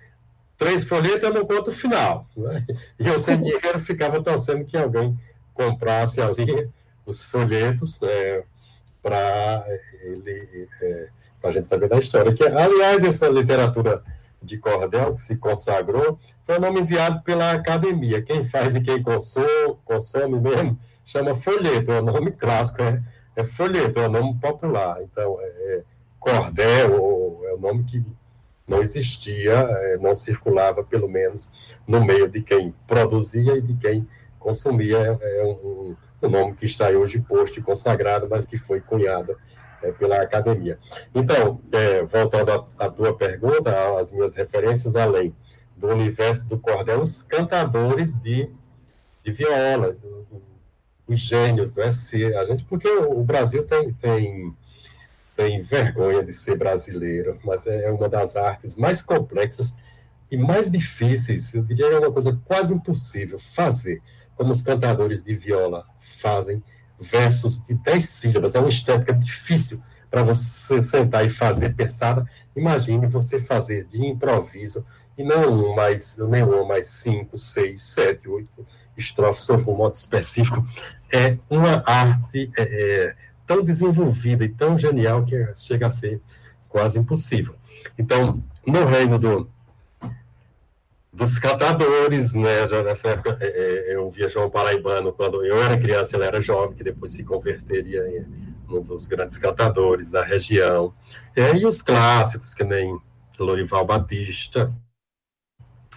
três 0.57 0.85
folhetos, 0.85 1.23
eu 1.23 1.35
não 1.35 1.45
conto 1.45 1.71
o 1.71 1.75
final. 1.75 2.27
Né? 2.37 2.65
E 2.99 3.07
eu, 3.07 3.19
sem 3.19 3.41
dinheiro, 3.41 3.79
ficava 3.81 4.23
torcendo 4.23 4.65
que 4.65 4.77
alguém 4.77 5.19
comprasse 5.55 6.21
ali 6.21 6.69
os 7.05 7.23
folhetos 7.23 8.01
é, 8.03 8.45
para 9.03 9.65
ele 10.03 10.69
é, 10.83 11.09
para 11.41 11.51
a 11.51 11.53
gente 11.53 11.69
saber 11.69 11.89
da 11.89 11.99
história. 11.99 12.33
Que, 12.33 12.45
aliás, 12.45 13.03
essa 13.03 13.29
literatura 13.29 14.03
de 14.43 14.59
cordel 14.59 15.15
que 15.15 15.21
se 15.21 15.37
consagrou 15.37 16.19
foi 16.43 16.59
um 16.59 16.61
nome 16.61 16.81
enviado 16.81 17.23
pela 17.23 17.53
academia. 17.53 18.23
Quem 18.23 18.43
faz 18.45 18.75
e 18.75 18.81
quem 18.81 19.03
consome, 19.03 19.77
consome 19.85 20.41
mesmo 20.41 20.79
chama 21.05 21.35
folheto, 21.35 21.91
é 21.91 21.99
o 21.99 22.05
nome 22.05 22.31
clássico, 22.31 22.81
é, 22.83 23.03
é 23.35 23.43
folheto, 23.43 23.99
é 23.99 24.07
o 24.07 24.11
nome 24.11 24.39
popular. 24.39 25.03
Então, 25.03 25.39
é, 25.41 25.45
é 25.45 25.83
cordel 26.21 27.43
é 27.49 27.55
o 27.55 27.59
nome 27.59 27.85
que 27.85 28.05
não 28.69 28.81
existia, 28.81 29.53
é, 29.53 29.99
não 29.99 30.15
circulava, 30.15 30.85
pelo 30.85 31.09
menos, 31.09 31.49
no 31.87 32.05
meio 32.05 32.29
de 32.29 32.41
quem 32.41 32.73
produzia 32.87 33.57
e 33.57 33.61
de 33.61 33.75
quem 33.75 34.07
consumia. 34.39 35.19
É, 35.21 35.41
é 35.41 35.45
um, 35.45 35.97
o 36.23 36.29
nome 36.29 36.55
que 36.55 36.67
está 36.67 36.89
hoje 36.91 37.19
posto 37.21 37.59
e 37.59 37.63
consagrado, 37.63 38.29
mas 38.31 38.47
que 38.47 38.57
foi 38.57 38.81
cunhado 38.81 39.37
é, 39.83 39.93
pela 39.93 40.17
academia. 40.17 40.79
Então, 41.15 41.61
é, 41.73 42.03
voltando 42.03 42.67
à 42.79 42.91
tua 42.91 43.17
pergunta, 43.17 43.99
as 43.99 44.11
minhas 44.11 44.35
referências, 44.35 44.97
além 44.97 45.35
do 45.77 45.89
universo 45.89 46.47
do 46.47 46.59
cordel, 46.59 47.01
os 47.01 47.23
cantadores 47.23 48.19
de, 48.21 48.51
de 49.25 49.33
violas, 49.33 50.05
os 51.07 51.21
gênios, 51.21 51.75
né? 51.75 51.91
Se 51.91 52.35
a 52.35 52.45
gente, 52.45 52.65
porque 52.65 52.89
o 52.89 53.23
Brasil 53.25 53.67
tem, 53.67 53.93
tem, 53.95 54.55
tem 55.37 55.63
vergonha 55.63 56.23
de 56.23 56.33
ser 56.33 56.57
brasileiro, 56.57 57.39
mas 57.45 57.67
é 57.67 57.91
uma 57.91 58.09
das 58.09 58.37
artes 58.37 58.77
mais 58.77 59.03
complexas 59.03 59.75
e 60.31 60.37
mais 60.37 60.71
difíceis, 60.71 61.53
eu 61.55 61.65
diria 61.65 61.89
que 61.89 61.95
é 61.95 61.99
uma 61.99 62.13
coisa 62.13 62.39
quase 62.45 62.73
impossível 62.73 63.39
fazer 63.39 64.01
como 64.37 64.53
os 64.53 64.63
cantadores 64.63 65.25
de 65.25 65.35
viola 65.35 65.85
fazem, 65.99 66.63
versos 67.01 67.63
de 67.63 67.75
dez 67.75 68.09
sílabas. 68.09 68.55
É 68.55 68.61
uma 68.61 68.69
estética 68.69 69.13
difícil 69.13 69.83
para 70.11 70.23
você 70.23 70.83
sentar 70.83 71.25
e 71.25 71.31
fazer 71.31 71.75
pensada. 71.75 72.27
Imagine 72.55 73.07
você 73.07 73.39
fazer 73.39 73.85
de 73.85 74.05
improviso, 74.05 74.85
e 75.17 75.23
não 75.23 75.71
um 75.71 75.75
mais, 75.75 76.17
nenhum 76.17 76.65
mais 76.67 76.89
cinco, 76.89 77.37
seis, 77.37 77.83
sete, 77.83 78.29
oito 78.29 78.67
estrofes 78.97 79.49
ou 79.49 79.63
por 79.63 79.77
modo 79.77 79.95
específico. 79.95 80.65
É 81.13 81.37
uma 81.49 81.83
arte 81.87 82.51
é, 82.57 82.63
é, 82.63 83.17
tão 83.47 83.63
desenvolvida 83.63 84.45
e 84.45 84.49
tão 84.49 84.79
genial 84.79 85.25
que 85.25 85.37
chega 85.55 85.87
a 85.87 85.91
ser 85.91 86.21
quase 86.69 86.99
impossível. 86.99 87.55
Então, 87.99 88.43
no 88.67 88.85
reino 88.85 89.19
do, 89.19 89.51
dos 91.13 91.39
catadores, 91.39 92.35
né? 92.35 92.67
Já 92.69 92.83
nessa 92.83 93.11
época 93.11 93.37
é, 93.41 93.47
é, 93.47 93.95
eu 93.97 94.09
via 94.11 94.29
João 94.29 94.49
Paraibano 94.49 95.13
quando 95.13 95.45
eu 95.45 95.63
era 95.63 95.79
criança, 95.79 96.17
ele 96.17 96.25
era 96.25 96.41
jovem, 96.41 96.77
que 96.77 96.85
depois 96.85 97.11
se 97.11 97.25
converteria 97.25 98.07
em 98.09 98.27
um 98.69 98.81
dos 98.81 99.07
grandes 99.07 99.37
catadores 99.37 100.11
da 100.11 100.25
região. 100.25 100.95
É, 101.35 101.55
e 101.57 101.67
os 101.67 101.83
clássicos, 101.83 102.55
que 102.55 102.63
nem 102.63 102.99
Lorival 103.39 103.85
Batista, 103.85 104.73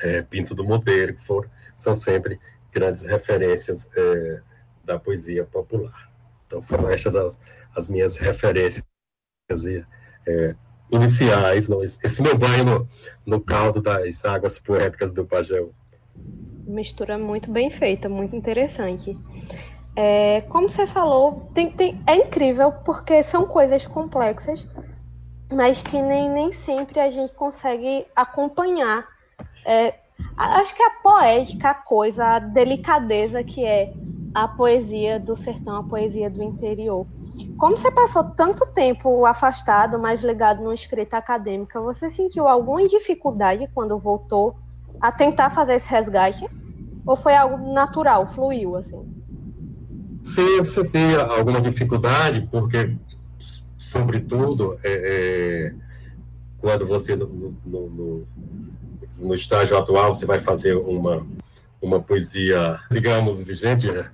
é, 0.01 0.21
Pinto 0.21 0.55
do 0.55 0.63
Monteiro, 0.63 1.15
que 1.15 1.23
foram, 1.23 1.49
são 1.75 1.93
sempre 1.93 2.39
grandes 2.71 3.03
referências 3.03 3.87
é, 3.95 4.41
da 4.83 4.97
poesia 4.97 5.45
popular. 5.45 6.11
Então 6.47 6.61
foram 6.61 6.89
estas 6.89 7.15
as, 7.15 7.39
as 7.75 7.87
minhas 7.87 8.17
referências 8.17 8.83
é, 10.27 10.55
iniciais, 10.91 11.67
no, 11.67 11.83
esse 11.83 12.21
meu 12.21 12.37
banho 12.37 12.63
no, 12.63 12.87
no 13.25 13.41
caldo 13.41 13.81
das 13.81 14.23
águas 14.25 14.59
poéticas 14.59 15.13
do 15.13 15.25
Pajeú. 15.25 15.71
Mistura 16.65 17.17
muito 17.17 17.51
bem 17.51 17.69
feita, 17.69 18.07
muito 18.07 18.35
interessante. 18.35 19.17
É, 19.95 20.41
como 20.49 20.69
você 20.69 20.87
falou, 20.87 21.51
tem, 21.53 21.71
tem, 21.71 22.01
é 22.07 22.15
incrível 22.15 22.71
porque 22.83 23.21
são 23.21 23.45
coisas 23.45 23.85
complexas, 23.85 24.67
mas 25.51 25.81
que 25.81 26.01
nem, 26.01 26.29
nem 26.29 26.51
sempre 26.51 26.99
a 26.99 27.09
gente 27.09 27.33
consegue 27.33 28.05
acompanhar. 28.15 29.07
É, 29.65 29.93
acho 30.35 30.75
que 30.75 30.81
a 30.81 30.89
poética, 30.89 31.69
a 31.69 31.75
coisa, 31.75 32.25
a 32.25 32.39
delicadeza 32.39 33.43
que 33.43 33.63
é 33.63 33.93
a 34.33 34.47
poesia 34.47 35.19
do 35.19 35.37
sertão, 35.37 35.77
a 35.77 35.83
poesia 35.83 36.29
do 36.29 36.41
interior. 36.41 37.05
Como 37.57 37.77
você 37.77 37.91
passou 37.91 38.23
tanto 38.23 38.65
tempo 38.67 39.25
afastado, 39.25 39.99
mas 39.99 40.23
ligado 40.23 40.61
numa 40.61 40.73
escrita 40.73 41.17
acadêmica, 41.17 41.79
você 41.79 42.09
sentiu 42.09 42.47
alguma 42.47 42.87
dificuldade 42.87 43.69
quando 43.73 43.97
voltou 43.99 44.55
a 44.99 45.11
tentar 45.11 45.49
fazer 45.49 45.75
esse 45.75 45.89
resgate? 45.89 46.49
Ou 47.05 47.15
foi 47.15 47.35
algo 47.35 47.73
natural, 47.73 48.25
fluiu 48.25 48.75
assim? 48.75 49.05
Sim, 50.23 50.57
você 50.59 50.83
tem 50.85 51.15
alguma 51.15 51.61
dificuldade, 51.61 52.47
porque, 52.49 52.95
sobretudo, 53.77 54.77
é, 54.83 54.93
é, 54.93 55.75
quando 56.59 56.87
você, 56.87 57.15
no, 57.15 57.27
no, 57.27 57.89
no, 57.89 58.27
no 59.19 59.35
estágio 59.35 59.77
atual, 59.77 60.13
você 60.13 60.25
vai 60.25 60.39
fazer 60.39 60.77
uma, 60.77 61.27
uma 61.81 61.99
poesia, 61.99 62.79
digamos, 62.89 63.41
vigente, 63.41 63.91
né? 63.91 64.09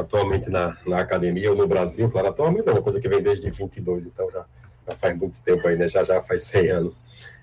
Atualmente 0.00 0.48
na, 0.50 0.76
na 0.86 1.00
academia 1.00 1.50
ou 1.50 1.56
no 1.56 1.66
Brasil, 1.66 2.10
claro, 2.10 2.28
atualmente 2.28 2.68
é 2.68 2.72
uma 2.72 2.82
coisa 2.82 3.00
que 3.00 3.08
vem 3.08 3.22
desde 3.22 3.50
22, 3.50 4.06
então 4.06 4.30
já, 4.30 4.46
já 4.86 4.96
faz 4.96 5.16
muito 5.16 5.42
tempo 5.42 5.66
aí, 5.66 5.76
né? 5.76 5.88
já 5.88 6.04
já 6.04 6.22
faz 6.22 6.42
100 6.44 6.70
anos. 6.70 7.00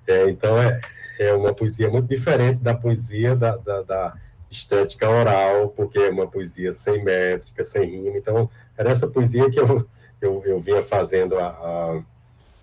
É, 0.07 0.29
então 0.29 0.57
é, 0.61 0.79
é 1.19 1.33
uma 1.33 1.53
poesia 1.53 1.89
muito 1.89 2.07
diferente 2.07 2.59
da 2.59 2.73
poesia 2.73 3.35
da, 3.35 3.57
da, 3.57 3.81
da, 3.81 4.17
estética 4.49 5.09
oral, 5.09 5.69
porque 5.69 5.99
é 5.99 6.09
uma 6.09 6.27
poesia 6.27 6.71
sem 6.71 7.03
métrica, 7.03 7.61
sem 7.61 7.83
rima, 7.89 8.17
então 8.17 8.49
era 8.77 8.89
essa 8.89 9.05
poesia 9.05 9.49
que 9.49 9.59
eu, 9.59 9.85
eu, 10.21 10.41
eu 10.45 10.61
vinha 10.61 10.81
fazendo 10.81 11.37
há, 11.37 11.47
há, 11.47 12.03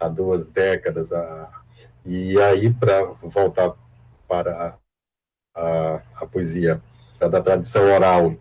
há 0.01 0.09
duas 0.09 0.49
décadas, 0.49 1.13
a, 1.13 1.51
e 2.07 2.41
aí 2.41 2.73
para 2.73 3.05
voltar 3.23 3.75
para 4.27 4.79
a, 5.55 5.61
a, 5.61 6.03
a 6.23 6.27
poesia 6.27 6.81
da 7.19 7.43
tradição 7.43 7.85
oral 7.93 8.37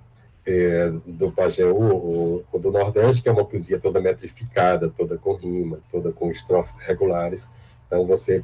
é, 0.45 0.91
do 1.05 1.31
Pajeú 1.31 2.43
ou, 2.51 2.59
do 2.59 2.71
Nordeste, 2.71 3.21
que 3.21 3.29
é 3.29 3.31
uma 3.31 3.45
poesia 3.45 3.79
toda 3.79 3.99
metrificada, 3.99 4.89
toda 4.89 5.17
com 5.17 5.35
rima, 5.35 5.79
toda 5.91 6.11
com 6.11 6.31
estrofes 6.31 6.79
regulares. 6.79 7.49
Então, 7.87 8.05
você 8.05 8.43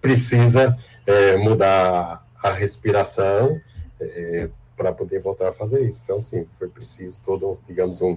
precisa 0.00 0.76
é, 1.06 1.36
mudar 1.36 2.26
a 2.42 2.50
respiração 2.50 3.60
é, 4.00 4.48
para 4.76 4.92
poder 4.92 5.20
voltar 5.20 5.48
a 5.48 5.52
fazer 5.52 5.82
isso. 5.82 6.02
Então, 6.04 6.20
sim, 6.20 6.46
foi 6.58 6.68
preciso 6.68 7.20
todo, 7.22 7.58
digamos, 7.66 8.00
um, 8.02 8.16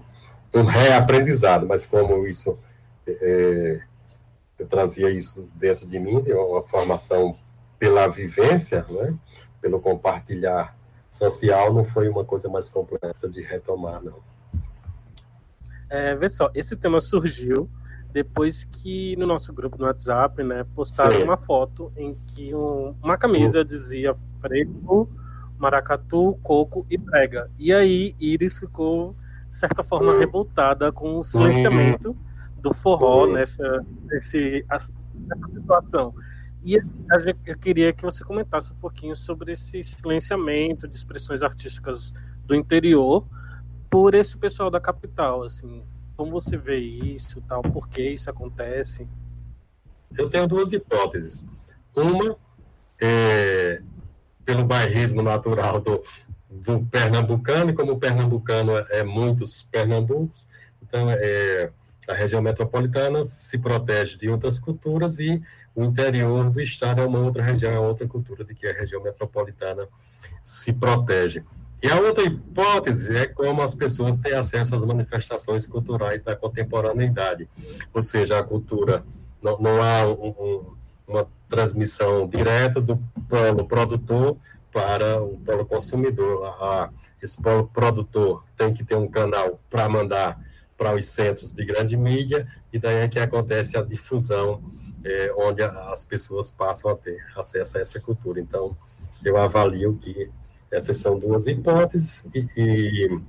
um 0.53 0.63
reaprendizado, 0.63 1.65
mas 1.65 1.85
como 1.85 2.27
isso, 2.27 2.57
é, 3.07 3.81
eu 4.57 4.67
trazia 4.67 5.09
isso 5.09 5.49
dentro 5.55 5.85
de 5.87 5.99
mim, 5.99 6.23
uma 6.31 6.61
formação 6.63 7.37
pela 7.77 8.07
vivência, 8.07 8.85
né, 8.89 9.13
pelo 9.61 9.79
compartilhar 9.79 10.77
social 11.09 11.73
não 11.73 11.83
foi 11.83 12.07
uma 12.07 12.23
coisa 12.23 12.49
mais 12.49 12.69
complexa 12.69 13.27
de 13.27 13.41
retomar, 13.41 14.03
não. 14.03 14.19
É, 15.89 16.15
vê 16.15 16.29
só, 16.29 16.51
esse 16.53 16.75
tema 16.75 17.01
surgiu 17.01 17.69
depois 18.11 18.63
que 18.63 19.15
no 19.17 19.27
nosso 19.27 19.53
grupo 19.53 19.77
no 19.77 19.85
WhatsApp, 19.85 20.43
né, 20.43 20.65
postaram 20.75 21.19
Sim. 21.19 21.23
uma 21.23 21.37
foto 21.37 21.91
em 21.95 22.17
que 22.27 22.53
um, 22.55 22.95
uma 23.03 23.17
camisa 23.17 23.63
dizia 23.63 24.15
frevo, 24.39 25.09
maracatu, 25.57 26.39
coco 26.41 26.85
e 26.89 26.97
prega. 26.97 27.51
E 27.57 27.71
aí 27.71 28.15
Iris 28.19 28.57
ficou, 28.57 29.15
de 29.47 29.55
certa 29.55 29.83
forma, 29.83 30.13
hum. 30.13 30.19
revoltada 30.19 30.91
com 30.91 31.19
o 31.19 31.23
silenciamento 31.23 32.15
do 32.57 32.73
forró 32.73 33.25
hum. 33.25 33.33
nessa, 33.33 33.85
nesse, 34.05 34.65
nessa 34.67 34.91
situação. 35.53 36.13
E 36.61 36.75
eu 37.45 37.57
queria 37.57 37.93
que 37.93 38.03
você 38.03 38.23
comentasse 38.23 38.73
um 38.73 38.75
pouquinho 38.75 39.15
sobre 39.15 39.53
esse 39.53 39.83
silenciamento 39.83 40.87
de 40.87 40.95
expressões 40.95 41.41
artísticas 41.41 42.13
do 42.45 42.53
interior 42.53 43.25
por 43.89 44.13
esse 44.13 44.37
pessoal 44.37 44.69
da 44.69 44.79
capital, 44.79 45.43
assim, 45.43 45.83
como 46.15 46.31
você 46.31 46.57
vê 46.57 46.77
isso, 46.77 47.41
tal, 47.47 47.61
por 47.61 47.87
que 47.87 48.01
isso 48.01 48.29
acontece? 48.29 49.07
Eu 50.17 50.29
tenho 50.29 50.47
duas 50.47 50.73
hipóteses. 50.73 51.45
Uma 51.95 52.35
é 53.01 53.81
pelo 54.49 54.65
bairrismo 54.65 55.21
natural 55.21 55.79
do, 55.79 56.01
do 56.49 56.83
pernambucano, 56.87 57.69
e 57.69 57.73
como 57.73 57.91
o 57.91 57.99
pernambucano 57.99 58.71
é, 58.89 59.03
muitos 59.03 59.61
pernambucos, 59.61 60.47
então 60.81 61.07
é, 61.07 61.71
a 62.07 62.13
região 62.15 62.41
metropolitana 62.41 63.23
se 63.25 63.59
protege 63.59 64.17
de 64.17 64.27
outras 64.27 64.57
culturas 64.57 65.19
e 65.19 65.39
o 65.79 65.85
interior 65.85 66.49
do 66.49 66.59
estado 66.59 67.01
é 67.01 67.05
uma 67.05 67.19
outra 67.19 67.41
região, 67.41 67.71
é 67.71 67.79
outra 67.79 68.05
cultura 68.05 68.43
de 68.43 68.53
que 68.53 68.67
a 68.67 68.73
região 68.73 69.01
metropolitana 69.01 69.87
se 70.43 70.73
protege. 70.73 71.41
E 71.81 71.87
a 71.87 71.95
outra 71.95 72.25
hipótese 72.25 73.15
é 73.15 73.25
como 73.25 73.61
as 73.61 73.73
pessoas 73.75 74.19
têm 74.19 74.33
acesso 74.33 74.75
às 74.75 74.83
manifestações 74.83 75.65
culturais 75.65 76.21
da 76.21 76.35
contemporaneidade, 76.35 77.47
ou 77.93 78.03
seja, 78.03 78.37
a 78.37 78.43
cultura, 78.43 79.05
não, 79.41 79.57
não 79.57 79.81
há 79.81 80.05
um, 80.05 80.27
um, 80.27 80.73
uma 81.07 81.27
transmissão 81.47 82.27
direta 82.27 82.81
do 82.81 82.97
polo 83.29 83.65
produtor 83.65 84.35
para 84.73 85.21
o 85.23 85.37
polo 85.37 85.65
consumidor. 85.65 86.45
A, 86.61 86.89
esse 87.23 87.41
polo 87.41 87.69
produtor 87.69 88.43
tem 88.57 88.73
que 88.73 88.83
ter 88.83 88.95
um 88.95 89.07
canal 89.07 89.61
para 89.69 89.87
mandar 89.87 90.37
para 90.77 90.93
os 90.93 91.05
centros 91.05 91.53
de 91.53 91.63
grande 91.63 91.95
mídia, 91.95 92.45
e 92.71 92.77
daí 92.77 92.97
é 92.97 93.07
que 93.07 93.19
acontece 93.19 93.77
a 93.77 93.81
difusão, 93.81 94.61
é, 95.03 95.33
onde 95.37 95.61
as 95.61 96.05
pessoas 96.05 96.51
passam 96.51 96.91
a 96.91 96.95
ter 96.95 97.23
acesso 97.35 97.77
a 97.77 97.81
essa 97.81 97.99
cultura. 97.99 98.39
Então, 98.39 98.75
eu 99.23 99.37
avalio 99.37 99.97
que 100.01 100.29
essas 100.71 100.97
são 100.97 101.17
duas 101.17 101.47
hipóteses 101.47 102.25
e, 102.33 102.47
e 102.55 103.19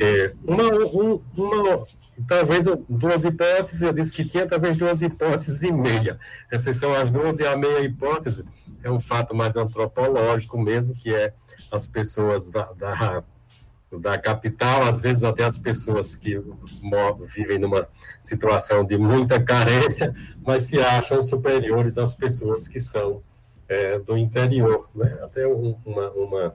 é, 0.00 0.34
uma, 0.44 0.64
um, 0.64 1.20
uma, 1.36 1.86
talvez 2.26 2.64
duas 2.88 3.24
hipóteses, 3.24 3.82
eu 3.82 3.92
disse 3.92 4.12
que 4.12 4.24
tinha 4.24 4.46
talvez 4.46 4.76
duas 4.76 5.02
hipóteses 5.02 5.62
e 5.62 5.72
meia. 5.72 6.18
Essas 6.50 6.76
são 6.76 6.94
as 6.94 7.10
duas 7.10 7.38
e 7.38 7.46
a 7.46 7.56
meia 7.56 7.80
hipótese 7.80 8.44
é 8.82 8.90
um 8.90 9.00
fato 9.00 9.34
mais 9.34 9.56
antropológico 9.56 10.58
mesmo, 10.58 10.94
que 10.94 11.14
é 11.14 11.32
as 11.70 11.86
pessoas 11.86 12.50
da, 12.50 12.72
da, 12.72 13.24
da 13.98 14.18
capital, 14.18 14.82
às 14.82 14.98
vezes 14.98 15.24
até 15.24 15.44
as 15.44 15.58
pessoas 15.58 16.14
que 16.14 16.40
vivem 17.34 17.58
numa 17.58 17.88
situação 18.22 18.84
de 18.84 18.96
muita 18.96 19.42
carência, 19.42 20.14
mas 20.44 20.64
se 20.64 20.78
acham 20.80 21.20
superiores 21.22 21.98
às 21.98 22.14
pessoas 22.14 22.68
que 22.68 22.80
são 22.80 23.22
é, 23.68 23.98
do 23.98 24.16
interior. 24.16 24.88
Né? 24.94 25.18
Até 25.22 25.46
um, 25.46 25.76
uma, 25.84 26.10
uma 26.12 26.54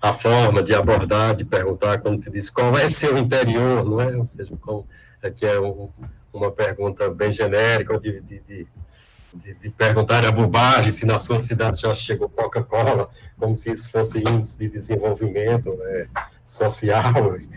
a 0.00 0.12
forma 0.12 0.62
de 0.62 0.74
abordar, 0.74 1.34
de 1.34 1.44
perguntar, 1.44 1.98
quando 1.98 2.18
se 2.18 2.30
diz 2.30 2.48
qual 2.48 2.76
é 2.76 2.88
seu 2.88 3.18
interior, 3.18 3.84
não 3.84 4.00
é? 4.00 4.16
Ou 4.16 4.24
seja, 4.24 4.56
com, 4.56 4.84
é 5.22 5.30
que 5.30 5.44
é 5.44 5.60
um, 5.60 5.90
uma 6.32 6.50
pergunta 6.50 7.10
bem 7.10 7.32
genérica, 7.32 7.98
de, 7.98 8.20
de, 8.20 8.40
de, 8.40 8.66
de, 9.34 9.70
perguntar 9.70 10.24
a 10.24 10.32
bobagem 10.32 10.90
se 10.90 11.04
na 11.04 11.18
sua 11.18 11.38
cidade 11.38 11.82
já 11.82 11.94
chegou 11.94 12.28
Coca-Cola, 12.28 13.08
como 13.36 13.54
se 13.54 13.70
isso 13.70 13.90
fosse 13.90 14.18
índice 14.18 14.58
de 14.58 14.68
desenvolvimento 14.68 15.74
né, 15.76 16.08
social 16.44 17.36
e, 17.36 17.48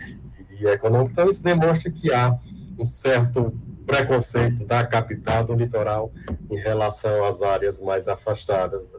e 0.60 0.66
econômico. 0.66 1.12
Então, 1.12 1.30
isso 1.30 1.42
demonstra 1.42 1.90
que 1.90 2.12
há 2.12 2.38
um 2.78 2.86
certo 2.86 3.52
preconceito 3.86 4.64
da 4.64 4.86
capital, 4.86 5.44
do 5.44 5.54
litoral, 5.54 6.12
em 6.50 6.56
relação 6.56 7.24
às 7.24 7.42
áreas 7.42 7.80
mais 7.80 8.08
afastadas 8.08 8.92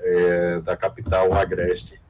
é, 0.00 0.60
da 0.60 0.76
capital 0.76 1.32
agreste 1.32 2.00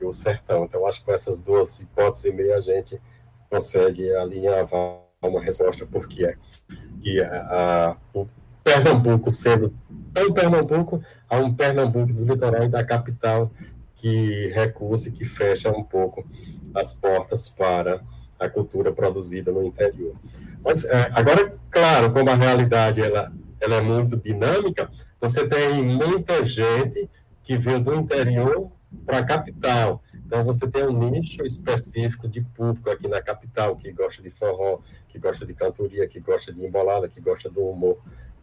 e 0.00 0.04
o 0.04 0.12
sertão. 0.12 0.64
Então, 0.64 0.86
acho 0.86 1.00
que 1.00 1.06
com 1.06 1.12
essas 1.12 1.40
duas 1.40 1.80
hipóteses 1.80 2.24
e 2.24 2.32
meia 2.32 2.56
a 2.56 2.60
gente 2.60 3.00
consegue 3.48 4.14
alinhar 4.14 4.66
uma 5.22 5.40
resposta 5.42 5.86
porque 5.86 6.26
é 6.26 6.36
que 7.00 7.20
a, 7.20 7.96
a, 7.96 7.96
o 8.12 8.26
Pernambuco 8.68 9.30
sendo 9.30 9.72
tão 10.12 10.30
Pernambuco, 10.30 11.02
há 11.28 11.38
um 11.38 11.54
Pernambuco 11.54 12.12
do 12.12 12.22
litoral 12.22 12.64
e 12.64 12.68
da 12.68 12.84
capital 12.84 13.50
que 13.94 14.48
recusa 14.48 15.08
e 15.08 15.12
que 15.12 15.24
fecha 15.24 15.70
um 15.70 15.82
pouco 15.82 16.26
as 16.74 16.92
portas 16.92 17.48
para 17.48 18.02
a 18.38 18.46
cultura 18.46 18.92
produzida 18.92 19.50
no 19.50 19.64
interior. 19.64 20.14
Mas, 20.62 20.84
é, 20.84 21.10
agora, 21.14 21.56
claro, 21.70 22.12
como 22.12 22.28
a 22.28 22.34
realidade 22.34 23.00
ela, 23.00 23.32
ela 23.58 23.76
é 23.76 23.80
muito 23.80 24.18
dinâmica, 24.18 24.90
você 25.18 25.48
tem 25.48 25.82
muita 25.82 26.44
gente 26.44 27.08
que 27.42 27.56
veio 27.56 27.80
do 27.80 27.94
interior 27.94 28.70
para 29.06 29.18
a 29.18 29.24
capital. 29.24 30.02
Então, 30.14 30.44
você 30.44 30.68
tem 30.68 30.84
um 30.84 31.10
nicho 31.10 31.42
específico 31.42 32.28
de 32.28 32.42
público 32.42 32.90
aqui 32.90 33.08
na 33.08 33.22
capital, 33.22 33.76
que 33.76 33.90
gosta 33.92 34.22
de 34.22 34.28
forró, 34.28 34.80
que 35.08 35.18
gosta 35.18 35.46
de 35.46 35.54
cantoria, 35.54 36.06
que 36.06 36.20
gosta 36.20 36.52
de 36.52 36.62
embolada, 36.64 37.08
que 37.08 37.18
gosta 37.18 37.48
do 37.48 37.62
humor 37.62 37.98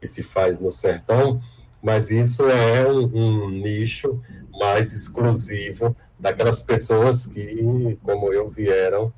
que 0.05 0.07
se 0.07 0.21
faz 0.21 0.59
no 0.59 0.71
sertão, 0.71 1.41
mas 1.81 2.11
isso 2.11 2.47
é 2.47 2.87
um, 2.87 3.45
um 3.45 3.49
nicho 3.49 4.21
mais 4.59 4.93
exclusivo 4.93 5.95
daquelas 6.19 6.61
pessoas 6.61 7.25
que, 7.25 7.97
como 8.03 8.31
eu, 8.31 8.47
vieram 8.47 9.11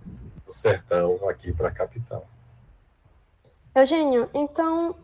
do 0.46 0.54
sertão 0.54 1.28
aqui 1.30 1.52
para 1.52 1.68
a 1.68 1.72
capital. 1.72 2.26
Eugênio, 3.76 4.30
então, 4.34 4.96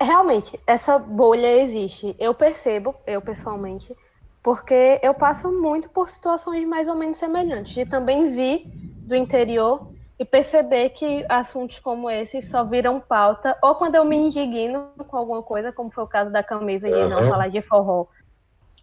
realmente, 0.00 0.60
essa 0.66 0.98
bolha 0.98 1.62
existe. 1.62 2.14
Eu 2.18 2.34
percebo, 2.34 2.94
eu 3.06 3.22
pessoalmente, 3.22 3.96
porque 4.42 5.00
eu 5.02 5.14
passo 5.14 5.50
muito 5.50 5.88
por 5.88 6.10
situações 6.10 6.68
mais 6.68 6.88
ou 6.88 6.94
menos 6.94 7.16
semelhantes, 7.16 7.72
de 7.72 7.86
também 7.86 8.30
vir 8.30 8.70
do 9.06 9.16
interior 9.16 9.93
e 10.18 10.24
perceber 10.24 10.90
que 10.90 11.24
assuntos 11.28 11.78
como 11.78 12.08
esse 12.08 12.40
só 12.40 12.64
viram 12.64 13.00
pauta, 13.00 13.56
ou 13.60 13.74
quando 13.74 13.96
eu 13.96 14.04
me 14.04 14.16
indigno 14.16 14.90
com 15.08 15.16
alguma 15.16 15.42
coisa, 15.42 15.72
como 15.72 15.90
foi 15.90 16.04
o 16.04 16.08
caso 16.08 16.30
da 16.30 16.42
camisa 16.42 16.88
de 16.88 17.08
não 17.08 17.28
falar 17.28 17.48
de 17.48 17.60
forró, 17.60 18.06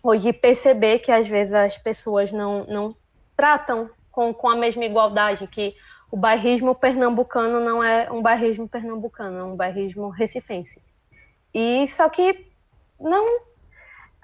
ou 0.04 0.18
de 0.18 0.34
perceber 0.34 1.00
que 1.00 1.12
às 1.12 1.28
vezes 1.28 1.54
as 1.54 1.78
pessoas 1.78 2.32
não, 2.32 2.66
não 2.66 2.96
tratam 3.36 3.90
com, 4.12 4.34
com 4.34 4.50
a 4.50 4.56
mesma 4.56 4.84
igualdade, 4.84 5.48
que 5.48 5.76
o 6.12 6.18
bairrismo 6.18 6.76
pernambucano 6.76 7.62
não 7.62 7.82
é 7.82 8.12
um 8.12 8.22
bairrismo 8.22 8.68
pernambucano, 8.68 9.40
é 9.40 9.44
um 9.44 9.56
bairrismo 9.56 10.10
recifense. 10.10 10.82
E 11.54 11.88
só 11.88 12.10
que 12.10 12.46
não 13.00 13.26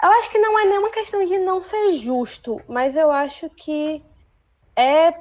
eu 0.04 0.12
acho 0.12 0.30
que 0.30 0.38
não 0.38 0.60
é 0.60 0.66
nenhuma 0.66 0.92
questão 0.92 1.26
de 1.26 1.40
não 1.40 1.62
ser 1.62 1.94
justo, 1.94 2.62
mas 2.68 2.96
eu 2.96 3.10
acho 3.10 3.50
que 3.50 4.04
é 4.76 5.12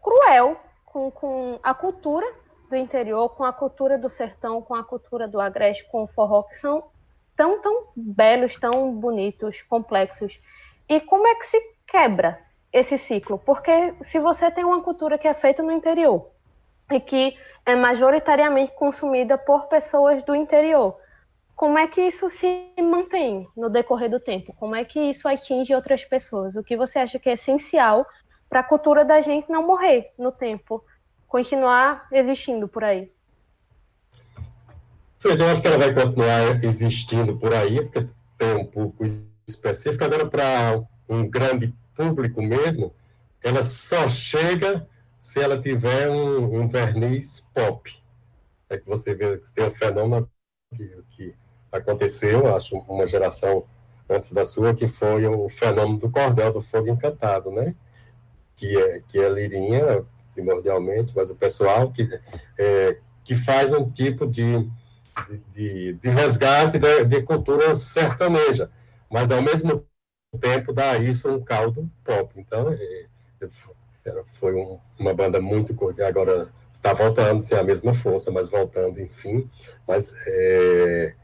cruel 0.00 0.56
com, 0.92 1.10
com 1.10 1.58
a 1.62 1.72
cultura 1.72 2.26
do 2.68 2.76
interior, 2.76 3.30
com 3.30 3.44
a 3.44 3.52
cultura 3.52 3.96
do 3.96 4.08
sertão, 4.08 4.60
com 4.60 4.74
a 4.74 4.84
cultura 4.84 5.26
do 5.26 5.40
agreste, 5.40 5.88
com 5.90 6.04
o 6.04 6.06
forró, 6.06 6.42
que 6.42 6.56
são 6.56 6.84
tão, 7.36 7.60
tão 7.60 7.86
belos, 7.96 8.56
tão 8.56 8.92
bonitos, 8.92 9.62
complexos. 9.62 10.40
E 10.88 11.00
como 11.00 11.26
é 11.26 11.34
que 11.34 11.46
se 11.46 11.58
quebra 11.86 12.40
esse 12.72 12.98
ciclo? 12.98 13.38
Porque 13.38 13.94
se 14.02 14.18
você 14.18 14.50
tem 14.50 14.64
uma 14.64 14.82
cultura 14.82 15.18
que 15.18 15.26
é 15.26 15.34
feita 15.34 15.62
no 15.62 15.72
interior 15.72 16.28
e 16.90 17.00
que 17.00 17.36
é 17.64 17.74
majoritariamente 17.74 18.72
consumida 18.74 19.38
por 19.38 19.66
pessoas 19.66 20.22
do 20.22 20.34
interior, 20.34 20.96
como 21.54 21.78
é 21.78 21.86
que 21.86 22.00
isso 22.00 22.28
se 22.28 22.72
mantém 22.78 23.46
no 23.56 23.68
decorrer 23.68 24.10
do 24.10 24.18
tempo? 24.18 24.54
Como 24.58 24.74
é 24.74 24.84
que 24.84 24.98
isso 24.98 25.28
atinge 25.28 25.74
outras 25.74 26.04
pessoas? 26.04 26.56
O 26.56 26.64
que 26.64 26.76
você 26.76 26.98
acha 26.98 27.18
que 27.18 27.28
é 27.28 27.34
essencial 27.34 28.06
para 28.50 28.60
a 28.60 28.64
cultura 28.64 29.04
da 29.04 29.20
gente 29.20 29.48
não 29.48 29.64
morrer 29.64 30.12
no 30.18 30.32
tempo, 30.32 30.84
continuar 31.28 32.08
existindo 32.10 32.66
por 32.66 32.82
aí? 32.82 33.10
Eu 35.22 35.46
acho 35.46 35.62
que 35.62 35.68
ela 35.68 35.78
vai 35.78 35.94
continuar 35.94 36.64
existindo 36.64 37.36
por 37.36 37.54
aí, 37.54 37.80
porque 37.82 38.08
tem 38.36 38.56
um 38.56 38.66
público 38.66 39.04
específico. 39.46 40.02
Agora, 40.02 40.26
para 40.26 40.82
um 41.08 41.28
grande 41.28 41.72
público 41.94 42.42
mesmo, 42.42 42.92
ela 43.42 43.62
só 43.62 44.08
chega 44.08 44.88
se 45.18 45.38
ela 45.40 45.60
tiver 45.60 46.08
um, 46.08 46.62
um 46.62 46.66
verniz 46.66 47.46
pop. 47.54 47.94
É 48.68 48.78
que 48.78 48.86
você 48.88 49.14
vê 49.14 49.36
que 49.38 49.52
tem 49.52 49.68
um 49.68 49.70
fenômeno 49.70 50.28
que, 50.74 51.04
que 51.10 51.34
aconteceu, 51.70 52.56
acho, 52.56 52.76
uma 52.88 53.06
geração 53.06 53.64
antes 54.08 54.32
da 54.32 54.44
sua, 54.44 54.74
que 54.74 54.88
foi 54.88 55.26
o 55.26 55.48
fenômeno 55.48 55.98
do 55.98 56.10
cordel 56.10 56.52
do 56.52 56.60
fogo 56.60 56.88
encantado, 56.88 57.50
né? 57.50 57.76
Que 58.60 58.76
é, 58.76 59.02
que 59.08 59.18
a 59.18 59.28
Lirinha 59.30 60.04
primordialmente, 60.34 61.12
mas 61.16 61.30
o 61.30 61.34
pessoal 61.34 61.90
que, 61.90 62.08
é, 62.58 62.98
que 63.24 63.34
faz 63.34 63.72
um 63.72 63.90
tipo 63.90 64.26
de, 64.26 64.68
de, 65.54 65.94
de 65.94 66.08
resgate 66.08 66.78
de, 66.78 67.04
de, 67.06 67.22
cultura 67.22 67.74
sertaneja, 67.74 68.70
mas 69.10 69.30
ao 69.30 69.40
mesmo 69.40 69.82
tempo 70.38 70.74
dá 70.74 70.98
isso 70.98 71.30
um 71.30 71.42
caldo 71.42 71.90
pop. 72.04 72.32
Então, 72.36 72.70
é, 72.70 73.06
é 73.40 73.48
foi 74.38 74.54
um, 74.54 74.78
uma 74.98 75.14
banda 75.14 75.40
muito. 75.40 75.74
Agora 76.06 76.48
está 76.72 76.92
voltando 76.92 77.42
sem 77.42 77.58
a 77.58 77.62
mesma 77.62 77.94
força, 77.94 78.30
mas 78.30 78.48
voltando, 78.48 79.00
enfim. 79.00 79.48
Mas 79.88 80.14
é, 80.26 81.14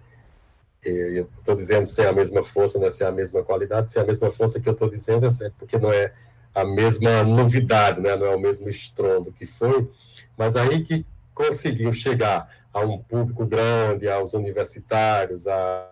eu 0.85 1.29
estou 1.39 1.55
dizendo 1.55 1.87
sem 1.87 2.07
a 2.07 2.13
mesma 2.13 2.43
força, 2.43 2.79
né, 2.79 2.91
sem 2.91 3.07
a 3.07 3.13
mesma 3.13 3.43
qualidade, 3.43 3.91
sem 3.91 4.03
a 4.03 4.05
mesma 4.05 4.31
força 4.31 4.61
que 4.61 4.69
eu 4.69 4.73
estou 4.73 4.89
dizendo, 4.89 5.27
é 5.27 5.51
porque 5.59 5.79
não 5.79 5.93
é 5.93 6.13
a 6.57 6.65
mesma 6.65 7.23
novidade, 7.23 8.01
né, 8.01 8.17
não 8.17 8.27
é 8.29 8.35
o 8.35 8.41
mesmo 8.41 8.67
estrondo 8.67 9.31
que 9.31 9.45
foi, 9.45 9.91
mas 10.39 10.57
aí 10.57 10.83
que 10.83 11.05
conseguiu 11.35 11.93
chegar 11.93 12.49
a 12.73 12.81
um 12.81 12.97
público 12.97 13.45
grande, 13.45 14.09
aos 14.09 14.33
universitários, 14.33 15.47
à, 15.47 15.87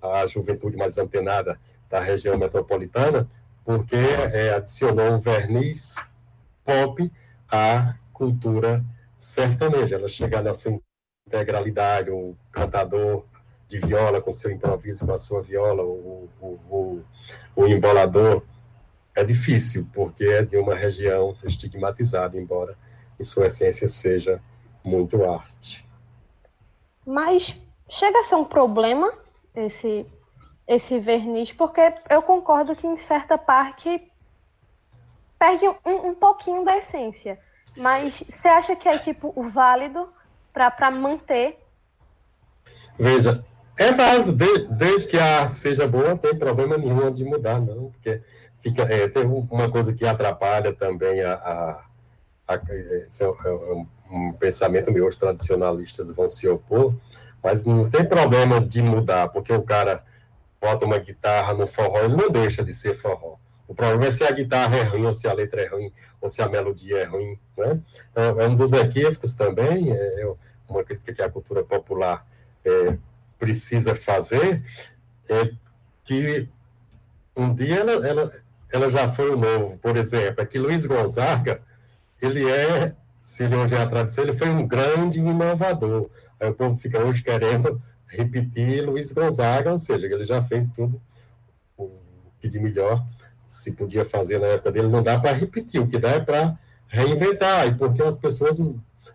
à 0.00 0.24
juventude 0.28 0.76
mais 0.76 0.96
antenada 0.96 1.58
da 1.88 1.98
região 1.98 2.38
metropolitana, 2.38 3.28
porque 3.64 3.96
é, 3.96 4.54
adicionou 4.54 5.10
um 5.10 5.18
verniz 5.18 5.96
pop 6.64 7.10
à 7.50 7.96
cultura 8.12 8.84
sertaneja. 9.18 9.96
Ela 9.96 10.06
chega 10.06 10.40
na 10.40 10.54
sua 10.54 10.80
integralidade, 11.26 12.12
o 12.12 12.36
cantador 12.52 13.24
de 13.68 13.80
viola 13.80 14.20
com 14.20 14.32
seu 14.32 14.52
improviso, 14.52 15.04
com 15.04 15.12
a 15.12 15.18
sua 15.18 15.42
viola, 15.42 15.82
o, 15.82 16.28
o, 16.40 16.46
o, 16.70 17.02
o 17.56 17.66
embolador, 17.66 18.44
é 19.14 19.24
difícil, 19.24 19.86
porque 19.92 20.24
é 20.24 20.42
de 20.42 20.56
uma 20.56 20.74
região 20.74 21.36
estigmatizada, 21.44 22.38
embora 22.38 22.76
em 23.18 23.24
sua 23.24 23.46
essência 23.46 23.88
seja 23.88 24.40
muito 24.84 25.24
arte. 25.24 25.86
Mas 27.06 27.56
chega 27.88 28.20
a 28.20 28.22
ser 28.22 28.36
um 28.36 28.44
problema 28.44 29.12
esse, 29.54 30.06
esse 30.66 30.98
verniz, 30.98 31.52
porque 31.52 31.80
eu 32.08 32.22
concordo 32.22 32.76
que 32.76 32.86
em 32.86 32.96
certa 32.96 33.36
parte 33.36 34.10
perde 35.38 35.66
um, 35.84 36.10
um 36.10 36.14
pouquinho 36.14 36.64
da 36.64 36.76
essência. 36.76 37.38
Mas 37.76 38.22
você 38.28 38.48
acha 38.48 38.76
que 38.76 38.88
é 38.88 38.98
tipo 38.98 39.32
o 39.36 39.48
válido 39.48 40.08
para 40.52 40.90
manter? 40.90 41.58
Veja, 42.98 43.44
é 43.76 43.92
válido, 43.92 44.32
desde, 44.32 44.74
desde, 44.74 45.08
que 45.08 45.16
a 45.16 45.40
arte 45.40 45.56
seja 45.56 45.86
boa, 45.86 46.10
não 46.10 46.16
tem 46.16 46.36
problema 46.36 46.76
nenhum 46.76 47.10
de 47.10 47.24
mudar, 47.24 47.60
não, 47.60 47.90
porque 47.90 48.22
fica, 48.62 48.82
é, 48.82 49.08
tem 49.08 49.24
uma 49.24 49.70
coisa 49.70 49.92
que 49.92 50.06
atrapalha 50.06 50.72
também 50.72 51.22
a. 51.22 51.34
a, 51.34 51.84
a 52.48 52.54
é, 52.68 53.06
é 53.44 53.50
um, 53.50 53.86
um 54.10 54.32
pensamento 54.32 54.92
meu, 54.92 55.06
os 55.06 55.16
tradicionalistas 55.16 56.10
vão 56.10 56.28
se 56.28 56.48
opor, 56.48 56.94
mas 57.42 57.64
não 57.64 57.88
tem 57.88 58.04
problema 58.04 58.60
de 58.60 58.82
mudar, 58.82 59.28
porque 59.28 59.52
o 59.52 59.62
cara 59.62 60.04
bota 60.60 60.84
uma 60.84 60.98
guitarra 60.98 61.54
no 61.54 61.66
forró, 61.66 62.00
ele 62.00 62.16
não 62.16 62.28
deixa 62.30 62.62
de 62.62 62.74
ser 62.74 62.94
forró. 62.94 63.36
O 63.66 63.74
problema 63.74 64.06
é 64.06 64.10
se 64.10 64.24
a 64.24 64.30
guitarra 64.32 64.76
é 64.76 64.82
ruim, 64.82 65.06
ou 65.06 65.12
se 65.12 65.28
a 65.28 65.32
letra 65.32 65.62
é 65.62 65.68
ruim, 65.68 65.92
ou 66.20 66.28
se 66.28 66.42
a 66.42 66.48
melodia 66.48 66.98
é 66.98 67.04
ruim. 67.04 67.38
Né? 67.56 67.80
Então, 68.10 68.40
é 68.40 68.48
um 68.48 68.56
dos 68.56 68.72
equívocos 68.72 69.34
também, 69.34 69.92
é, 69.92 70.22
é 70.22 70.32
uma 70.68 70.82
crítica 70.82 71.14
que 71.14 71.22
a 71.22 71.30
cultura 71.30 71.62
popular 71.62 72.26
é, 72.64 72.96
precisa 73.38 73.94
fazer 73.94 74.62
é 75.28 75.52
que 76.04 76.48
um 77.34 77.54
dia 77.54 77.76
ela, 77.76 78.06
ela, 78.06 78.32
ela 78.72 78.90
já 78.90 79.08
foi 79.08 79.30
o 79.30 79.36
novo. 79.36 79.78
Por 79.78 79.96
exemplo, 79.96 80.42
é 80.42 80.46
que 80.46 80.58
Luiz 80.58 80.86
Gonzaga, 80.86 81.60
ele 82.20 82.48
é, 82.48 82.94
se 83.20 83.44
ele 83.44 83.56
hoje 83.56 83.74
é 83.74 83.86
tradição, 83.86 84.24
ele 84.24 84.32
foi 84.32 84.48
um 84.48 84.66
grande 84.66 85.18
inovador. 85.18 86.08
Aí 86.38 86.48
o 86.48 86.54
povo 86.54 86.76
fica 86.76 86.98
hoje 86.98 87.22
querendo 87.22 87.80
repetir 88.06 88.84
Luiz 88.84 89.12
Gonzaga, 89.12 89.72
ou 89.72 89.78
seja, 89.78 90.06
ele 90.06 90.24
já 90.24 90.42
fez 90.42 90.68
tudo 90.68 91.00
o 91.76 91.90
que 92.40 92.48
de 92.48 92.58
melhor 92.58 93.04
se 93.46 93.72
podia 93.72 94.04
fazer 94.04 94.38
na 94.38 94.46
época 94.46 94.72
dele. 94.72 94.88
Não 94.88 95.02
dá 95.02 95.18
para 95.18 95.32
repetir, 95.32 95.80
o 95.80 95.86
que 95.86 95.98
dá 95.98 96.10
é 96.10 96.20
para 96.20 96.58
reinventar, 96.86 97.66
e 97.66 97.74
porque 97.74 98.02
as 98.02 98.16
pessoas 98.16 98.58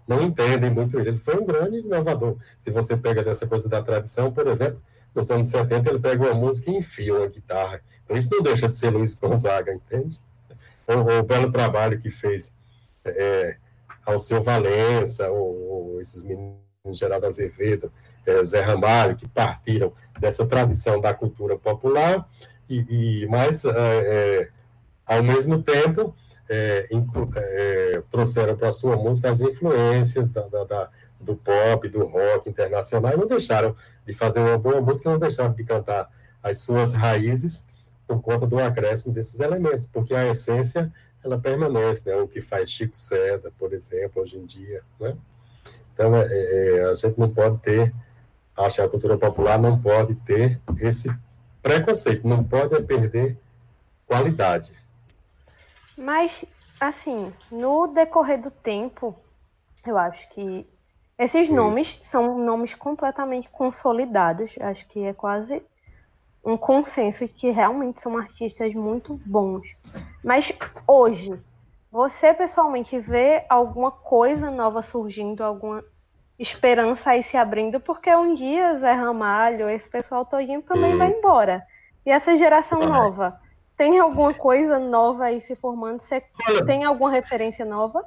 não 0.07 0.21
entendem 0.21 0.69
muito 0.69 0.99
ele. 0.99 1.09
Ele 1.09 1.17
foi 1.17 1.37
um 1.37 1.45
grande 1.45 1.77
inovador. 1.77 2.37
Se 2.59 2.69
você 2.69 2.95
pega 2.95 3.23
dessa 3.23 3.47
coisa 3.47 3.67
da 3.67 3.81
tradição, 3.81 4.31
por 4.31 4.47
exemplo, 4.47 4.81
nos 5.15 5.31
anos 5.31 5.47
70 5.47 5.89
ele 5.89 5.99
pega 5.99 6.23
uma 6.25 6.33
música 6.33 6.69
e 6.69 6.75
enfia 6.75 7.15
uma 7.15 7.27
guitarra. 7.27 7.81
Então 8.03 8.17
isso 8.17 8.29
não 8.31 8.43
deixa 8.43 8.67
de 8.67 8.75
ser 8.75 8.89
Luiz 8.89 9.15
Gonzaga, 9.15 9.73
entende? 9.73 10.19
O, 10.87 11.19
o 11.19 11.23
belo 11.23 11.51
trabalho 11.51 11.99
que 11.99 12.11
fez 12.11 12.53
é, 13.05 13.57
seu 14.19 14.43
Valença, 14.43 15.29
ou, 15.29 15.69
ou 15.69 16.01
esses 16.01 16.21
meninos 16.21 16.65
Geraldo 16.91 17.25
Azevedo, 17.25 17.91
é, 18.25 18.43
Zé 18.43 18.61
Ramalho, 18.61 19.15
que 19.15 19.27
partiram 19.27 19.91
dessa 20.19 20.45
tradição 20.45 20.99
da 21.01 21.13
cultura 21.13 21.57
popular, 21.57 22.27
e, 22.69 23.23
e 23.23 23.27
mas, 23.27 23.65
é, 23.65 23.71
é 23.71 24.49
ao 25.05 25.23
mesmo 25.23 25.61
tempo, 25.61 26.15
é, 26.49 26.87
é, 27.35 28.03
trouxeram 28.11 28.55
para 28.55 28.69
a 28.69 28.71
sua 28.71 28.95
música 28.95 29.31
as 29.31 29.41
influências 29.41 30.31
da, 30.31 30.47
da, 30.47 30.63
da, 30.63 30.89
do 31.19 31.35
pop, 31.35 31.87
do 31.89 32.05
rock 32.05 32.49
internacional, 32.49 33.13
e 33.13 33.17
não 33.17 33.27
deixaram 33.27 33.75
de 34.05 34.13
fazer 34.13 34.39
uma 34.39 34.57
boa 34.57 34.81
música, 34.81 35.09
não 35.09 35.19
deixaram 35.19 35.53
de 35.53 35.63
cantar 35.63 36.09
as 36.43 36.59
suas 36.59 36.93
raízes 36.93 37.65
por 38.07 38.21
conta 38.21 38.45
do 38.45 38.59
acréscimo 38.59 39.13
desses 39.13 39.39
elementos, 39.39 39.87
porque 39.87 40.13
a 40.13 40.27
essência 40.27 40.93
ela 41.23 41.39
permanece, 41.39 42.07
né? 42.07 42.15
o 42.17 42.27
que 42.27 42.39
faz 42.39 42.69
Chico 42.69 42.95
César, 42.95 43.51
por 43.57 43.73
exemplo, 43.73 44.21
hoje 44.21 44.37
em 44.37 44.45
dia. 44.45 44.83
Né? 44.99 45.17
Então, 45.93 46.15
é, 46.15 46.27
é, 46.29 46.85
a 46.85 46.95
gente 46.95 47.19
não 47.19 47.29
pode 47.31 47.57
ter, 47.59 47.91
acho 48.55 48.75
que 48.75 48.81
a 48.81 48.89
cultura 48.89 49.17
popular 49.17 49.59
não 49.59 49.81
pode 49.81 50.13
ter 50.15 50.61
esse 50.79 51.09
preconceito, 51.63 52.27
não 52.27 52.43
pode 52.43 52.79
perder 52.83 53.37
qualidade. 54.05 54.71
Mas, 55.97 56.45
assim, 56.79 57.33
no 57.49 57.87
decorrer 57.87 58.39
do 58.39 58.51
tempo, 58.51 59.15
eu 59.85 59.97
acho 59.97 60.29
que 60.29 60.67
esses 61.17 61.49
nomes 61.49 62.01
são 62.01 62.37
nomes 62.37 62.73
completamente 62.73 63.49
consolidados. 63.49 64.55
Acho 64.59 64.87
que 64.87 65.03
é 65.03 65.13
quase 65.13 65.63
um 66.43 66.57
consenso 66.57 67.27
que 67.27 67.49
realmente 67.49 68.01
são 68.01 68.17
artistas 68.17 68.73
muito 68.73 69.19
bons. 69.25 69.75
Mas 70.23 70.51
hoje, 70.87 71.39
você 71.91 72.33
pessoalmente 72.33 72.99
vê 72.99 73.45
alguma 73.49 73.91
coisa 73.91 74.51
nova 74.51 74.83
surgindo, 74.83 75.43
alguma 75.43 75.83
esperança 76.37 77.11
aí 77.11 77.23
se 77.23 77.37
abrindo? 77.37 77.79
Porque 77.79 78.13
um 78.13 78.35
dia 78.35 78.77
Zé 78.77 78.91
Ramalho, 78.91 79.69
esse 79.69 79.89
pessoal 79.89 80.25
todinho 80.25 80.61
também 80.61 80.97
vai 80.97 81.11
embora. 81.11 81.65
E 82.05 82.11
essa 82.11 82.35
geração 82.35 82.81
nova 82.81 83.39
tem 83.77 83.99
alguma 83.99 84.33
coisa 84.33 84.77
nova 84.77 85.25
aí 85.25 85.41
se 85.41 85.55
formando? 85.55 85.99
Você 85.99 86.21
tem 86.65 86.83
alguma 86.83 87.11
referência 87.11 87.65
nova? 87.65 88.05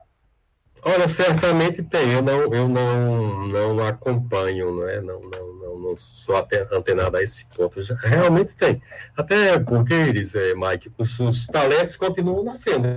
Olha, 0.83 1.09
certamente 1.09 1.83
tem. 1.83 2.13
Eu 2.13 2.23
não, 2.23 2.55
eu 2.55 2.69
não, 2.69 3.49
não 3.49 3.87
acompanho, 3.87 4.73
não, 4.73 4.89
é? 4.89 5.01
não, 5.01 5.21
não, 5.21 5.55
não, 5.55 5.79
não 5.79 5.97
sou 5.97 6.37
antenado 6.73 7.17
a 7.17 7.23
esse 7.23 7.47
ponto. 7.47 7.83
Já, 7.83 7.95
realmente 7.97 8.55
tem. 8.55 8.81
Até 9.17 9.59
porque, 9.59 9.95
eles, 9.95 10.35
é, 10.35 10.55
Mike, 10.55 10.93
os, 10.99 11.19
os 11.21 11.47
talentos 11.47 11.97
continuam 11.97 12.45
nascendo. 12.45 12.89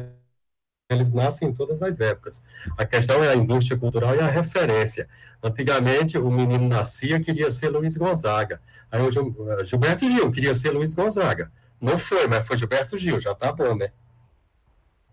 Eles 0.89 1.13
nascem 1.13 1.47
em 1.49 1.53
todas 1.53 1.81
as 1.81 1.99
épocas. 2.01 2.43
A 2.77 2.85
questão 2.85 3.23
é 3.23 3.29
a 3.29 3.35
indústria 3.35 3.79
cultural 3.79 4.13
e 4.13 4.19
a 4.19 4.27
referência. 4.27 5.07
Antigamente, 5.41 6.17
o 6.17 6.29
menino 6.29 6.67
nascia 6.67 7.19
queria 7.19 7.49
ser 7.49 7.69
Luiz 7.69 7.95
Gonzaga. 7.95 8.61
Aí 8.91 9.01
hoje, 9.01 9.19
Gilberto 9.63 10.05
Gil 10.05 10.29
queria 10.31 10.53
ser 10.53 10.71
Luiz 10.71 10.93
Gonzaga. 10.93 11.49
Não 11.79 11.97
foi, 11.97 12.27
mas 12.27 12.45
foi 12.45 12.57
Gilberto 12.57 12.97
Gil, 12.97 13.19
já 13.21 13.33
tá 13.33 13.53
bom, 13.53 13.73
né? 13.73 13.91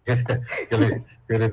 Ele, 0.71 1.05
ele 1.29 1.45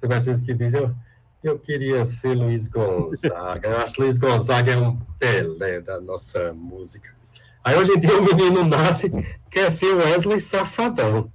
Gilberto 0.00 0.44
que 0.44 0.54
diz, 0.54 0.74
eu, 0.74 0.94
eu 1.42 1.58
queria 1.58 2.04
ser 2.04 2.34
Luiz 2.34 2.66
Gonzaga. 2.66 3.68
Eu 3.68 3.78
acho 3.78 3.94
que 3.94 4.02
Luiz 4.02 4.18
Gonzaga 4.18 4.72
é 4.72 4.76
um 4.76 4.96
Pelé 5.18 5.80
da 5.80 6.00
nossa 6.00 6.52
música. 6.54 7.14
Aí 7.62 7.76
hoje 7.76 7.92
em 7.92 8.00
dia 8.00 8.18
o 8.18 8.24
menino 8.24 8.64
nasce, 8.64 9.10
quer 9.50 9.70
ser 9.70 9.94
Wesley 9.94 10.40
Safadão. 10.40 11.30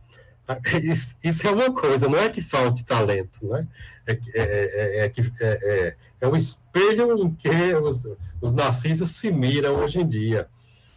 Isso, 0.83 1.15
isso, 1.23 1.47
é 1.47 1.51
uma 1.51 1.71
coisa, 1.71 2.07
não 2.07 2.19
é 2.19 2.29
que 2.29 2.39
falte 2.39 2.83
talento, 2.83 3.47
né? 3.47 3.67
É, 4.05 4.11
é, 4.13 4.19
é, 4.35 5.05
é, 5.05 5.09
que, 5.09 5.21
é, 5.21 5.25
é, 5.41 5.95
é 6.21 6.27
um 6.27 6.35
espelho 6.35 7.17
em 7.17 7.33
que 7.33 7.49
os, 7.73 8.07
os 8.39 8.53
narcisos 8.53 9.09
se 9.09 9.31
miram 9.31 9.77
hoje 9.77 9.99
em 9.99 10.07
dia. 10.07 10.47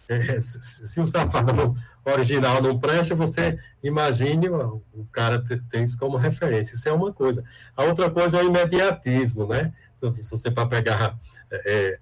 É, 0.07 0.39
se, 0.41 0.87
se, 0.87 1.01
o 1.01 1.07
safadão 1.07 1.75
original 2.13 2.63
não 2.63 2.79
presta, 2.79 3.15
você 3.15 3.59
imagine 3.83 4.49
o, 4.49 4.83
cara 5.13 5.43
tem 5.71 5.83
isso 5.83 5.99
como 5.99 6.17
referência. 6.17 6.75
Isso 6.75 6.89
é 6.89 6.93
uma 6.93 7.13
coisa. 7.13 7.45
A 7.77 7.85
outra 7.85 8.11
coisa 8.11 8.39
é 8.39 8.43
o 8.43 8.47
imediatismo, 8.47 9.47
né? 9.47 9.73
Se 10.23 10.31
você 10.31 10.51
para 10.51 10.67
pegar 10.67 11.19
é, 11.51 11.99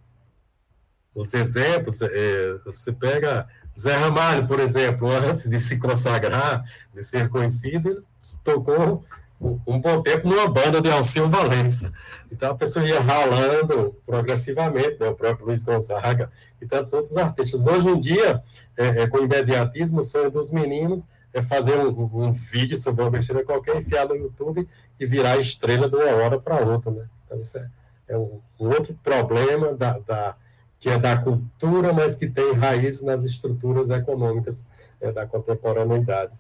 os 1.15 1.33
exemplos, 1.33 2.01
é, 2.03 2.59
você 2.65 2.93
pega 2.93 3.49
Zé 3.79 3.95
Ramalho, 3.95 4.47
por 4.47 4.61
exemplo, 4.61 5.11
antes 5.11 5.49
de 5.49 5.59
se 5.59 5.79
consagrar, 5.79 6.65
de 6.95 7.03
ser 7.03 7.29
conhecido, 7.29 7.91
ele 7.91 8.03
tocou 8.45 9.05
um 9.41 9.79
bom 9.79 10.03
tempo 10.03 10.29
numa 10.29 10.49
banda 10.49 10.81
de 10.81 10.91
Alceu 10.91 11.29
Valença. 11.29 11.93
Então 12.31 12.53
a 12.53 12.55
pessoa 12.55 12.85
ia 12.85 13.01
ralando 13.01 13.95
progressivamente, 14.07 14.97
né? 14.99 15.09
o 15.09 15.15
próprio 15.15 15.47
Luiz 15.47 15.63
Gonzaga 15.63 16.31
e 16.61 16.67
tantos 16.67 16.93
outros 16.93 17.17
artistas. 17.17 17.67
Hoje 17.67 17.89
em 17.89 18.01
dia, 18.01 18.43
é, 18.77 19.03
é, 19.03 19.07
com 19.07 19.19
imediatismo, 19.19 20.01
o 20.01 20.03
sonho 20.03 20.31
dos 20.31 20.51
meninos 20.51 21.07
é 21.33 21.43
fazer 21.43 21.77
um, 21.79 22.11
um 22.15 22.33
vídeo 22.33 22.79
sobre 22.79 23.03
uma 23.03 23.11
besteira 23.11 23.45
qualquer, 23.45 23.77
enfiar 23.77 24.09
no 24.09 24.17
YouTube 24.17 24.67
e 24.99 25.07
virar 25.07 25.37
estrela 25.37 25.89
de 25.89 25.97
uma 25.97 26.11
hora 26.13 26.41
para 26.41 26.65
outra. 26.65 26.91
Né? 26.91 27.07
Então 27.27 27.39
isso 27.39 27.59
é, 27.59 27.69
é 28.09 28.17
um, 28.17 28.41
um, 28.59 28.69
outro 28.69 28.99
problema 29.05 29.75
da, 29.75 29.99
da, 29.99 30.35
que 30.79 30.89
é 30.89 30.99
da 30.99 31.17
cultura, 31.17 31.93
mas 31.93 32.15
que 32.15 32.27
tem 32.27 32.55
raízes 32.55 33.03
nas 33.03 33.23
estruturas 33.25 33.91
econômicas 33.91 34.65
é, 34.99 35.13
da 35.13 35.27
contemporaneidade. 35.27 36.33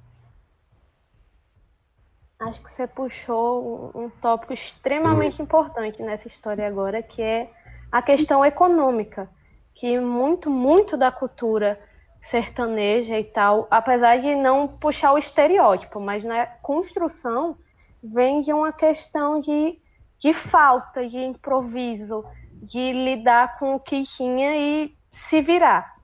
Acho 2.38 2.62
que 2.62 2.70
você 2.70 2.86
puxou 2.86 3.90
um, 3.94 4.10
tópico 4.10 4.52
extremamente 4.52 5.40
importante 5.40 6.02
nessa 6.02 6.28
história 6.28 6.66
agora, 6.66 7.02
que 7.02 7.22
é 7.22 7.50
a 7.90 8.02
questão 8.02 8.44
econômica, 8.44 9.28
que 9.74 9.98
muito, 9.98 10.50
muito 10.50 10.98
da 10.98 11.10
cultura 11.10 11.80
sertaneja 12.20 13.18
e 13.18 13.24
tal, 13.24 13.66
apesar 13.70 14.20
de 14.20 14.34
não 14.34 14.68
puxar 14.68 15.12
o 15.12 15.18
estereótipo, 15.18 15.98
mas 15.98 16.24
na 16.24 16.44
construção 16.44 17.56
vem 18.02 18.42
de 18.42 18.52
uma 18.52 18.72
questão 18.72 19.40
de, 19.40 19.78
de 20.18 20.34
falta, 20.34 21.08
de 21.08 21.16
improviso, 21.16 22.22
de 22.52 22.92
lidar 22.92 23.58
com 23.58 23.76
o 23.76 23.80
que 23.80 24.04
tinha 24.04 24.56
e 24.56 24.94
se 25.10 25.40
virar. 25.40 25.96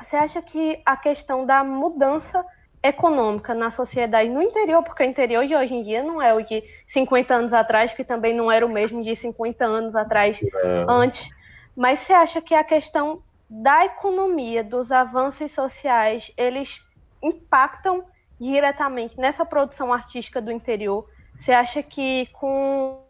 Você 0.00 0.16
acha 0.16 0.42
que 0.42 0.82
a 0.84 0.96
questão 0.96 1.46
da 1.46 1.62
mudança 1.62 2.44
econômica 2.86 3.54
na 3.54 3.70
sociedade 3.70 4.28
no 4.28 4.42
interior, 4.42 4.82
porque 4.82 5.02
o 5.02 5.06
interior 5.06 5.46
de 5.46 5.54
hoje 5.54 5.74
em 5.74 5.82
dia 5.82 6.02
não 6.02 6.20
é 6.20 6.32
o 6.34 6.42
de 6.42 6.62
50 6.88 7.34
anos 7.34 7.52
atrás, 7.52 7.92
que 7.92 8.04
também 8.04 8.34
não 8.34 8.50
era 8.50 8.64
o 8.64 8.68
mesmo 8.68 9.02
de 9.02 9.14
50 9.14 9.64
anos 9.64 9.96
atrás 9.96 10.40
é. 10.42 10.86
antes. 10.88 11.28
Mas 11.76 12.00
você 12.00 12.12
acha 12.12 12.40
que 12.40 12.54
a 12.54 12.64
questão 12.64 13.22
da 13.48 13.84
economia, 13.84 14.64
dos 14.64 14.90
avanços 14.90 15.52
sociais, 15.52 16.32
eles 16.36 16.82
impactam 17.22 18.04
diretamente 18.40 19.18
nessa 19.18 19.44
produção 19.44 19.92
artística 19.92 20.40
do 20.40 20.50
interior? 20.50 21.08
Você 21.36 21.52
acha 21.52 21.82
que 21.82 22.26
com 22.32 23.02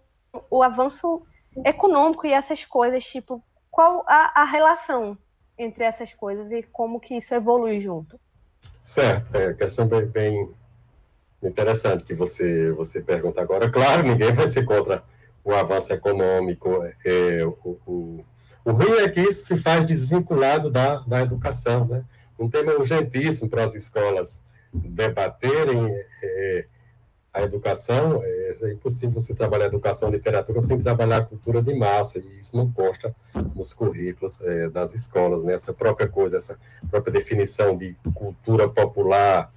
o 0.50 0.62
avanço 0.62 1.22
econômico 1.64 2.26
e 2.26 2.32
essas 2.32 2.64
coisas, 2.64 3.04
tipo, 3.04 3.42
qual 3.70 4.04
a, 4.06 4.42
a 4.42 4.44
relação 4.44 5.16
entre 5.58 5.84
essas 5.84 6.12
coisas 6.12 6.52
e 6.52 6.62
como 6.62 7.00
que 7.00 7.16
isso 7.16 7.34
evolui 7.34 7.80
junto? 7.80 8.18
Certo, 8.87 9.35
é 9.35 9.53
questão 9.53 9.85
bem, 9.88 10.07
bem 10.07 10.49
interessante 11.42 12.05
que 12.05 12.14
você, 12.14 12.70
você 12.70 13.03
pergunta 13.03 13.42
agora. 13.42 13.68
Claro, 13.68 14.05
ninguém 14.05 14.33
vai 14.33 14.46
ser 14.46 14.64
contra 14.64 15.03
o 15.42 15.53
avanço 15.53 15.92
econômico. 15.92 16.70
É, 17.05 17.44
o, 17.44 17.81
o, 17.85 18.25
o 18.64 18.70
ruim 18.70 19.01
é 19.01 19.09
que 19.09 19.22
isso 19.22 19.44
se 19.44 19.57
faz 19.57 19.85
desvinculado 19.85 20.70
da, 20.70 20.99
da 20.99 21.20
educação. 21.20 21.85
Né? 21.85 22.05
Um 22.38 22.49
tema 22.49 22.75
urgentíssimo 22.75 23.51
para 23.51 23.64
as 23.64 23.75
escolas 23.75 24.40
debaterem 24.72 25.92
é, 26.22 26.66
a 27.37 27.42
educação, 27.42 28.22
é, 28.25 28.57
é, 28.62 28.72
impossível 28.72 29.20
você 29.20 29.35
trabalhar 29.35 29.66
educação 29.66 30.09
e 30.09 30.12
literatura 30.12 30.59
sem 30.62 30.81
trabalhar 30.81 31.18
a 31.18 31.22
cultura 31.22 31.61
de 31.61 31.75
massa, 31.75 32.18
e 32.18 32.38
isso 32.38 32.57
não 32.57 32.72
consta 32.72 33.14
nos 33.55 33.75
currículos 33.75 34.40
é, 34.40 34.70
das 34.70 34.94
escolas, 34.94 35.44
né? 35.44 35.53
essa 35.53 35.75
própria 35.75 36.09
coisa, 36.09 36.38
essa 36.38 36.59
própria 36.90 37.12
definição 37.12 37.77
de 37.77 37.94
cultura 38.14 38.66
popular 38.70 39.53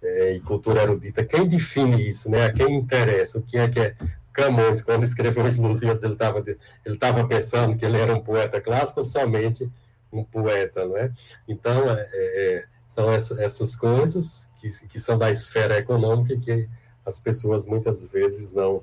é, 0.00 0.34
e 0.34 0.40
cultura 0.40 0.84
erudita, 0.84 1.24
quem 1.24 1.48
define 1.48 2.08
isso, 2.08 2.30
né? 2.30 2.44
a 2.44 2.52
quem 2.52 2.72
interessa, 2.72 3.38
o 3.38 3.42
que 3.42 3.58
é 3.58 3.68
que 3.68 3.80
é 3.80 3.96
Camões, 4.32 4.82
quando 4.82 5.04
escreveu 5.04 5.44
os 5.44 5.58
Lusíadas, 5.58 6.02
ele 6.02 6.14
estava 6.14 6.44
ele 6.84 6.96
tava 6.96 7.24
pensando 7.24 7.76
que 7.76 7.84
ele 7.84 8.00
era 8.00 8.12
um 8.12 8.20
poeta 8.20 8.60
clássico 8.60 8.98
ou 8.98 9.04
somente 9.04 9.70
um 10.12 10.24
poeta, 10.24 10.84
não 10.84 10.96
é? 10.96 11.12
Então, 11.46 11.88
é, 11.88 12.08
é 12.12 12.64
são 12.86 13.12
essa, 13.12 13.42
essas 13.42 13.74
coisas 13.74 14.48
que, 14.60 14.68
que 14.88 15.00
são 15.00 15.18
da 15.18 15.30
esfera 15.30 15.78
econômica 15.78 16.36
que 16.36 16.68
as 17.04 17.20
pessoas 17.20 17.64
muitas 17.64 18.02
vezes 18.04 18.54
não, 18.54 18.82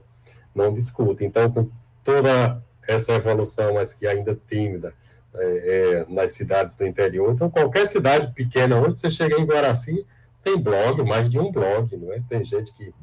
não 0.54 0.74
discutem. 0.74 1.28
Então, 1.28 1.52
com 1.52 1.70
toda 2.04 2.62
essa 2.88 3.14
evolução, 3.14 3.76
mas 3.76 3.94
que 3.94 4.08
ainda 4.08 4.38
tímida, 4.48 4.94
é, 5.34 6.06
é, 6.10 6.14
nas 6.14 6.34
cidades 6.34 6.76
do 6.76 6.86
interior, 6.86 7.32
então 7.32 7.50
qualquer 7.50 7.88
cidade 7.88 8.34
pequena, 8.34 8.76
onde 8.76 9.00
você 9.00 9.10
chega 9.10 9.40
em 9.40 9.46
Guaraci, 9.46 10.06
tem 10.44 10.58
blog, 10.58 11.04
mais 11.04 11.30
de 11.30 11.40
um 11.40 11.52
blog, 11.52 11.96
não 11.96 12.12
é? 12.12 12.22
Tem 12.28 12.44
gente 12.44 12.74
que, 12.74 12.94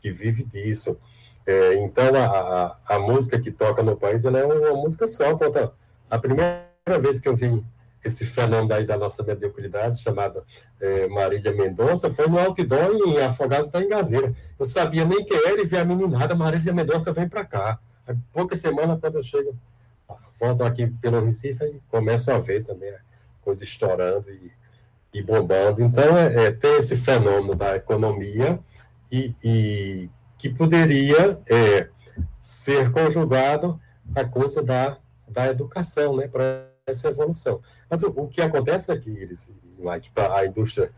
que 0.00 0.10
vive 0.10 0.44
disso. 0.44 0.98
É, 1.46 1.74
então, 1.76 2.14
a, 2.14 2.76
a, 2.88 2.96
a, 2.96 2.98
música 2.98 3.40
que 3.40 3.50
toca 3.50 3.82
no 3.82 3.96
país, 3.96 4.24
ela 4.24 4.38
é 4.38 4.44
uma 4.44 4.74
música 4.74 5.06
só. 5.06 5.36
Conta, 5.36 5.72
a 6.10 6.18
primeira 6.18 6.66
vez 7.00 7.20
que 7.20 7.28
eu 7.28 7.36
vi 7.36 7.64
esse 8.04 8.24
fenômeno 8.24 8.74
aí 8.74 8.84
da 8.84 8.96
nossa 8.96 9.22
mediocridade, 9.22 10.02
chamada 10.02 10.42
é, 10.80 11.06
Marília 11.08 11.52
Mendonça, 11.52 12.10
foi 12.10 12.26
no 12.28 12.38
outdoor 12.38 12.94
em 12.94 13.20
Afogados 13.22 13.70
da 13.70 13.80
Engazeira. 13.80 14.34
Eu 14.58 14.64
sabia 14.64 15.04
nem 15.04 15.24
quem 15.24 15.36
era 15.36 15.60
e 15.60 15.66
vi 15.66 15.76
a 15.76 15.84
meninada, 15.84 16.34
Marília 16.34 16.72
Mendonça 16.72 17.12
vem 17.12 17.28
para 17.28 17.44
cá. 17.44 17.78
Aí, 18.06 18.16
pouca 18.32 18.56
semana, 18.56 18.98
quando 18.98 19.16
eu 19.16 19.22
chego, 19.22 19.56
volto 20.38 20.64
aqui 20.64 20.88
pelo 21.00 21.24
Recife 21.24 21.64
e 21.64 21.80
começo 21.88 22.30
a 22.32 22.38
ver 22.38 22.64
também 22.64 22.90
a 22.90 22.98
coisa 23.40 23.62
estourando 23.62 24.30
e, 24.30 24.52
e 25.14 25.22
bombando. 25.22 25.82
Então, 25.82 26.18
é, 26.18 26.46
é, 26.46 26.50
tem 26.50 26.76
esse 26.76 26.96
fenômeno 26.96 27.54
da 27.54 27.76
economia 27.76 28.58
e, 29.10 29.34
e 29.44 30.10
que 30.36 30.48
poderia 30.48 31.38
é, 31.48 31.88
ser 32.40 32.90
conjugado 32.90 33.80
a 34.14 34.24
coisa 34.24 34.60
da, 34.62 34.98
da 35.28 35.46
educação, 35.46 36.16
né, 36.16 36.26
para 36.26 36.66
essa 36.86 37.08
evolução. 37.08 37.60
Mas 37.92 38.02
o, 38.02 38.08
o 38.08 38.26
que 38.26 38.40
acontece 38.40 38.90
aqui, 38.90 39.10
Iris, 39.10 39.50
Mike, 39.78 40.10
a 40.16 40.46
indústria 40.46 40.90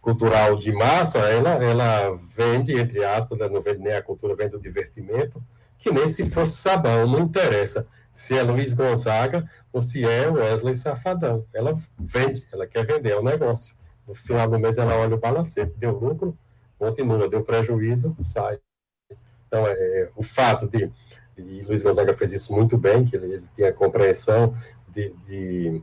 cultural 0.00 0.56
de 0.56 0.72
massa, 0.72 1.18
ela, 1.18 1.62
ela 1.62 2.18
vende, 2.34 2.72
entre 2.72 3.04
aspas, 3.04 3.38
não 3.38 3.60
vende 3.60 3.80
nem 3.80 3.92
a 3.92 4.02
cultura, 4.02 4.34
vende 4.34 4.56
o 4.56 4.60
divertimento, 4.60 5.42
que 5.76 5.90
nem 5.90 6.08
se 6.08 6.24
fosse 6.30 6.56
sabão, 6.56 7.06
não 7.06 7.20
interessa 7.20 7.86
se 8.10 8.34
é 8.34 8.42
Luiz 8.42 8.72
Gonzaga 8.72 9.46
ou 9.70 9.82
se 9.82 10.06
é 10.06 10.26
Wesley 10.26 10.74
Safadão. 10.74 11.44
Ela 11.52 11.78
vende, 11.98 12.46
ela 12.50 12.66
quer 12.66 12.86
vender, 12.86 13.10
é 13.10 13.18
um 13.18 13.22
negócio. 13.22 13.76
No 14.06 14.14
final 14.14 14.48
do 14.48 14.58
mês 14.58 14.78
ela 14.78 14.96
olha 14.96 15.16
o 15.16 15.20
balancete, 15.20 15.74
deu 15.76 15.98
lucro, 15.98 16.34
continua, 16.78 17.28
deu 17.28 17.44
prejuízo, 17.44 18.16
sai. 18.20 18.58
Então, 19.46 19.66
é, 19.66 19.72
é, 19.72 20.10
o 20.16 20.22
fato 20.22 20.66
de, 20.66 20.90
e 21.36 21.60
Luiz 21.64 21.82
Gonzaga 21.82 22.16
fez 22.16 22.32
isso 22.32 22.54
muito 22.54 22.78
bem, 22.78 23.04
que 23.04 23.16
ele, 23.16 23.34
ele 23.34 23.48
tinha 23.54 23.70
compreensão 23.70 24.56
de, 24.88 25.10
de 25.26 25.82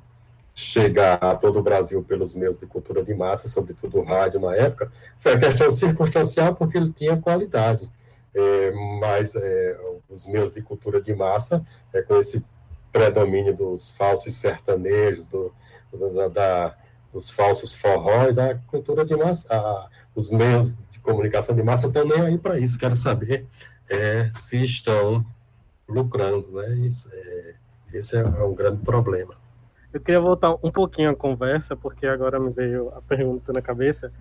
chegar 0.56 1.22
a 1.22 1.36
todo 1.36 1.60
o 1.60 1.62
Brasil 1.62 2.02
pelos 2.02 2.34
meios 2.34 2.62
de 2.62 2.66
cultura 2.66 3.04
de 3.04 3.14
massa, 3.14 3.50
sobretudo 3.50 4.00
o 4.00 4.04
rádio 4.06 4.40
na 4.40 4.56
época, 4.56 4.90
foi 5.20 5.34
a 5.34 5.40
questão 5.40 5.70
circunstancial 5.70 6.56
porque 6.56 6.78
ele 6.78 6.94
tinha 6.94 7.18
qualidade. 7.18 7.90
É, 8.34 8.72
mas 9.00 9.36
é, 9.36 9.78
os 10.10 10.26
meios 10.26 10.54
de 10.54 10.62
cultura 10.62 11.02
de 11.02 11.14
massa, 11.14 11.66
é, 11.94 12.02
com 12.02 12.16
esse 12.16 12.44
predomínio 12.92 13.54
dos 13.54 13.90
falsos 13.92 14.34
sertanejos, 14.36 15.28
do, 15.28 15.54
da, 16.14 16.28
da, 16.30 16.78
dos 17.12 17.30
falsos 17.30 17.74
forróis, 17.74 18.38
a 18.38 18.56
cultura 18.68 19.04
de 19.04 19.16
massa, 19.16 19.48
a, 19.54 19.90
os 20.16 20.30
meios 20.30 20.74
de 20.90 21.00
comunicação 21.00 21.54
de 21.54 21.64
massa 21.64 21.88
estão 21.88 22.06
nem 22.06 22.22
aí 22.22 22.38
para 22.38 22.58
isso, 22.58 22.80
quero 22.80 22.96
saber 22.96 23.46
é, 23.90 24.30
se 24.34 24.64
estão 24.64 25.26
lucrando, 25.88 26.50
né? 26.54 26.76
Isso, 26.86 27.10
é, 27.12 27.56
esse 27.94 28.18
é 28.18 28.24
um 28.24 28.56
grande 28.56 28.82
problema. 28.84 29.45
Eu 29.96 30.02
queria 30.02 30.20
voltar 30.20 30.54
um 30.62 30.70
pouquinho 30.70 31.10
à 31.10 31.16
conversa, 31.16 31.74
porque 31.74 32.06
agora 32.06 32.38
me 32.38 32.52
veio 32.52 32.90
a 32.90 33.02
pergunta 33.02 33.54
na 33.54 33.62
cabeça, 33.62 34.12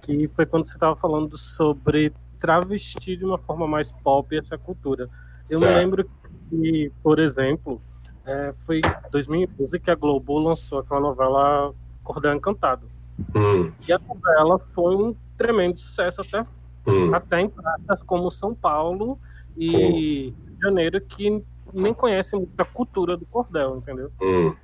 que 0.00 0.28
foi 0.28 0.46
quando 0.46 0.64
você 0.64 0.74
estava 0.74 0.94
falando 0.94 1.36
sobre 1.36 2.12
travestir 2.38 3.16
de 3.16 3.24
uma 3.24 3.36
forma 3.36 3.66
mais 3.66 3.90
pop 3.90 4.38
essa 4.38 4.56
cultura. 4.56 5.10
Eu 5.50 5.58
certo. 5.58 5.72
me 5.72 5.76
lembro 5.76 6.10
que, 6.48 6.92
por 7.02 7.18
exemplo, 7.18 7.82
é, 8.24 8.54
foi 8.64 8.78
em 8.78 9.10
2012 9.10 9.80
que 9.80 9.90
a 9.90 9.96
Globo 9.96 10.38
lançou 10.38 10.78
aquela 10.78 11.00
novela 11.00 11.74
Cordão 12.04 12.36
Encantado. 12.36 12.88
Hum. 13.34 13.72
E 13.88 13.92
a 13.92 13.98
novela 13.98 14.60
foi 14.72 14.94
um 14.94 15.16
tremendo 15.36 15.80
sucesso 15.80 16.20
até, 16.20 16.42
hum. 16.86 17.12
até 17.12 17.40
em 17.40 17.48
praças 17.48 18.04
como 18.06 18.30
São 18.30 18.54
Paulo 18.54 19.18
e 19.56 19.74
hum. 19.74 19.90
Rio 19.90 20.32
de 20.32 20.60
Janeiro, 20.62 21.00
que 21.00 21.42
nem 21.72 21.92
conhecem 21.92 22.38
muito 22.38 22.60
a 22.60 22.64
cultura 22.64 23.16
do 23.16 23.26
cordel, 23.26 23.78
entendeu? 23.78 24.12
Hum. 24.22 24.54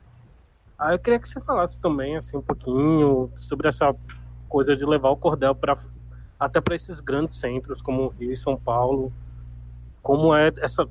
Eu 0.93 0.99
queria 0.99 1.19
que 1.19 1.29
você 1.29 1.41
falasse 1.41 1.79
também 1.79 2.17
assim 2.17 2.37
um 2.37 2.43
pouquinho 2.43 3.31
sobre 3.37 3.69
essa 3.69 3.95
coisa 4.49 4.75
de 4.75 4.85
levar 4.85 5.11
o 5.11 5.17
cordel 5.17 5.55
para 5.55 5.79
até 6.39 6.61
para 6.61 6.75
esses 6.75 7.01
grandes 7.01 7.37
centros 7.37 7.83
como 7.83 8.09
Rio 8.09 8.33
e 8.33 8.37
São 8.37 8.57
Paulo, 8.57 9.13
como 10.01 10.35
é 10.35 10.51
essa 10.59 10.89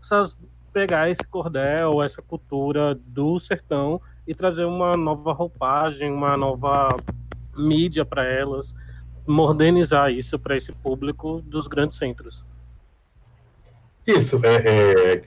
essas 0.00 0.38
pegar 0.72 1.08
esse 1.08 1.26
cordel, 1.26 2.02
essa 2.04 2.20
cultura 2.20 2.94
do 2.94 3.38
sertão 3.38 4.00
e 4.26 4.34
trazer 4.34 4.64
uma 4.64 4.96
nova 4.96 5.32
roupagem, 5.32 6.10
uma 6.10 6.36
nova 6.36 6.88
mídia 7.56 8.04
para 8.04 8.24
elas, 8.24 8.74
modernizar 9.26 10.10
isso 10.10 10.38
para 10.38 10.56
esse 10.56 10.72
público 10.72 11.40
dos 11.42 11.68
grandes 11.68 11.96
centros. 11.96 12.44
Isso 14.06 14.40
é, 14.44 14.56
é, 14.56 15.22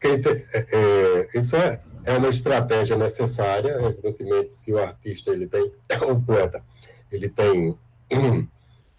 é, 0.00 0.66
é, 0.72 1.28
isso 1.34 1.56
é, 1.56 1.80
é 2.08 2.16
uma 2.16 2.28
estratégia 2.28 2.96
necessária, 2.96 3.78
evidentemente, 3.82 4.52
se 4.52 4.72
o 4.72 4.78
artista 4.78 5.30
ele 5.30 5.46
tem 5.46 5.70
o 6.08 6.20
poeta 6.20 6.62
ele 7.12 7.28
tem 7.28 7.76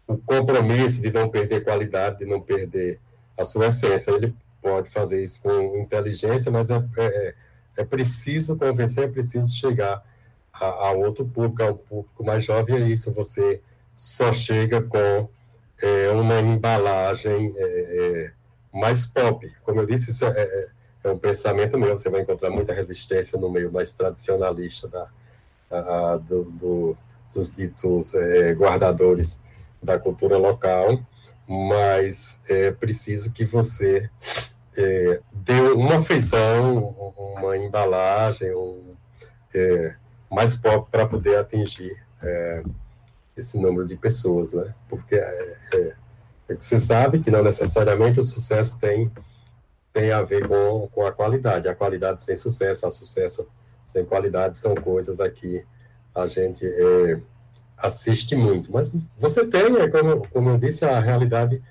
o 0.08 0.17
compromisso 0.17 1.02
de 1.02 1.12
não 1.12 1.30
perder 1.30 1.63
qualidade, 1.63 2.19
de 2.19 2.26
não 2.26 2.41
perder 2.41 3.00
a 3.38 3.45
sua 3.45 3.67
essência. 3.67 4.12
Ele 4.12 4.36
pode 4.62 4.89
fazer 4.89 5.24
isso 5.24 5.41
com 5.41 5.78
inteligência, 5.78 6.52
mas 6.52 6.69
é, 6.69 6.84
é, 6.98 7.36
é 7.78 7.84
preciso 7.84 8.56
convencer, 8.56 9.06
é 9.06 9.08
preciso 9.08 9.56
chegar 9.56 10.04
a, 10.54 10.65
a, 10.65 10.91
outro 10.91 11.26
público, 11.26 11.63
a 11.63 11.72
um 11.72 11.78
público 11.78 12.24
mais 12.24 12.45
jovem, 12.45 12.76
é 12.76 12.88
isso, 12.88 13.12
você 13.12 13.62
só 13.93 14.34
chega 14.34 14.82
com 14.82 15.30
é, 15.82 16.10
uma 16.10 16.39
embalagem 16.39 17.54
é, 17.56 17.62
é 17.63 18.32
mais 18.78 19.06
pop. 19.06 19.52
Como 19.63 19.80
eu 19.80 19.86
disse, 19.86 20.12
isso 20.12 20.26
é, 20.26 20.69
é, 21.03 21.09
um 21.09 21.17
pensamento 21.17 21.77
meu, 21.77 21.97
você 21.97 22.09
vai 22.09 22.21
encontrar 22.21 22.49
muita 22.49 22.73
resistência 22.73 23.39
no 23.39 23.49
meio 23.49 23.71
mais 23.71 23.93
tradicionalista 23.93 24.88
da, 24.88 25.07
a, 25.71 26.17
do, 26.17 26.43
do, 26.45 26.97
dos 27.33 27.55
ditos 27.55 28.13
é, 28.13 28.53
guardadores 28.53 29.39
da 29.81 29.97
cultura 29.97 30.38
local, 30.38 30.99
mas 31.47 32.39
é 32.49 32.71
preciso 32.71 33.31
que 33.31 33.45
você 33.45 34.09
é, 34.77 35.21
dê 35.31 35.62
uma 35.62 36.03
feição, 36.03 37.13
uma 37.38 37.57
embalagem, 37.57 38.53
um, 38.53 38.95
é, 39.55 39.95
mais 40.29 40.55
pop 40.55 40.89
para 40.91 41.05
poder 41.05 41.38
atingir 41.38 41.97
é, 42.21 42.63
esse 43.35 43.57
número 43.57 43.88
de 43.88 43.95
pessoas, 43.95 44.53
né? 44.53 44.73
Porque 44.88 45.15
é, 45.15 45.57
é 45.73 45.95
você 46.59 46.79
sabe 46.79 47.19
que 47.19 47.29
não 47.29 47.43
necessariamente 47.43 48.19
o 48.19 48.23
sucesso 48.23 48.77
tem 48.79 49.12
tem 49.99 50.12
a 50.12 50.21
ver 50.21 50.47
com, 50.47 50.88
com 50.91 51.05
a 51.05 51.12
qualidade. 51.12 51.67
A 51.67 51.75
qualidade 51.75 52.23
sem 52.23 52.35
sucesso, 52.35 52.88
a 52.88 52.91
sucesso 52.91 53.47
sem 53.85 54.05
qualidade 54.05 54.57
são 54.57 54.75
coisas 54.75 55.19
aqui 55.19 55.65
a 56.13 56.27
gente 56.27 56.65
é, 56.65 57.19
assiste 57.77 58.35
muito. 58.35 58.71
Mas 58.71 58.91
você 59.17 59.45
tem, 59.45 59.77
é 59.77 59.88
como, 59.88 60.27
como 60.29 60.49
eu 60.49 60.57
disse, 60.57 60.85
a 60.85 60.99
realidade 60.99 61.62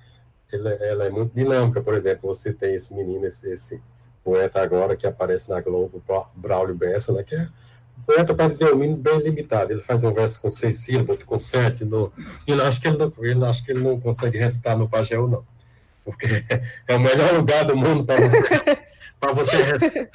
ela, 0.52 0.70
ela, 0.70 1.04
é 1.06 1.10
muito 1.10 1.34
dinâmica. 1.34 1.80
Por 1.80 1.94
exemplo, 1.94 2.32
você 2.32 2.52
tem 2.52 2.74
esse 2.74 2.94
menino, 2.94 3.26
esse, 3.26 3.50
esse 3.50 3.82
poeta 4.24 4.60
agora 4.60 4.96
que 4.96 5.06
aparece 5.06 5.48
na 5.48 5.60
Globo, 5.60 6.02
Braulio 6.34 6.74
Bessa, 6.74 7.12
né, 7.12 7.22
que 7.22 7.34
é 7.34 7.48
poeta 8.06 8.34
para 8.34 8.48
dizer 8.48 8.72
o 8.72 8.76
mínimo 8.76 8.98
bem 8.98 9.18
limitado. 9.18 9.72
Ele 9.72 9.80
faz 9.80 10.02
um 10.04 10.12
verso 10.12 10.40
com 10.40 10.50
seis 10.50 10.78
sílabas, 10.78 11.22
com 11.24 11.38
sete. 11.38 11.84
No, 11.84 12.12
ele 12.46 12.62
acho 12.62 12.80
que 12.80 12.88
ele 12.88 12.96
não, 12.96 13.12
ele 13.18 13.44
acho 13.44 13.64
que 13.64 13.72
ele 13.72 13.80
não 13.80 14.00
consegue 14.00 14.38
recitar 14.38 14.76
no 14.76 14.88
Pageu, 14.88 15.28
não. 15.28 15.44
Porque 16.08 16.26
é 16.88 16.96
o 16.96 17.00
melhor 17.00 17.34
lugar 17.34 17.66
do 17.66 17.76
mundo 17.76 18.02
para 18.02 18.26
você, 18.26 18.40
para 19.20 19.32
você, 19.34 20.08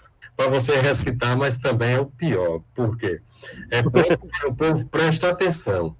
você 0.49 0.81
recitar, 0.81 1.37
mas 1.37 1.59
também 1.59 1.93
é 1.93 1.99
o 1.99 2.07
pior. 2.07 2.61
Por 2.73 2.97
quê? 2.97 3.21
É 3.69 3.83
bom 3.83 4.01
que 4.01 4.47
o 4.47 4.55
povo 4.55 4.87
preste 4.87 5.23
atenção. 5.23 5.95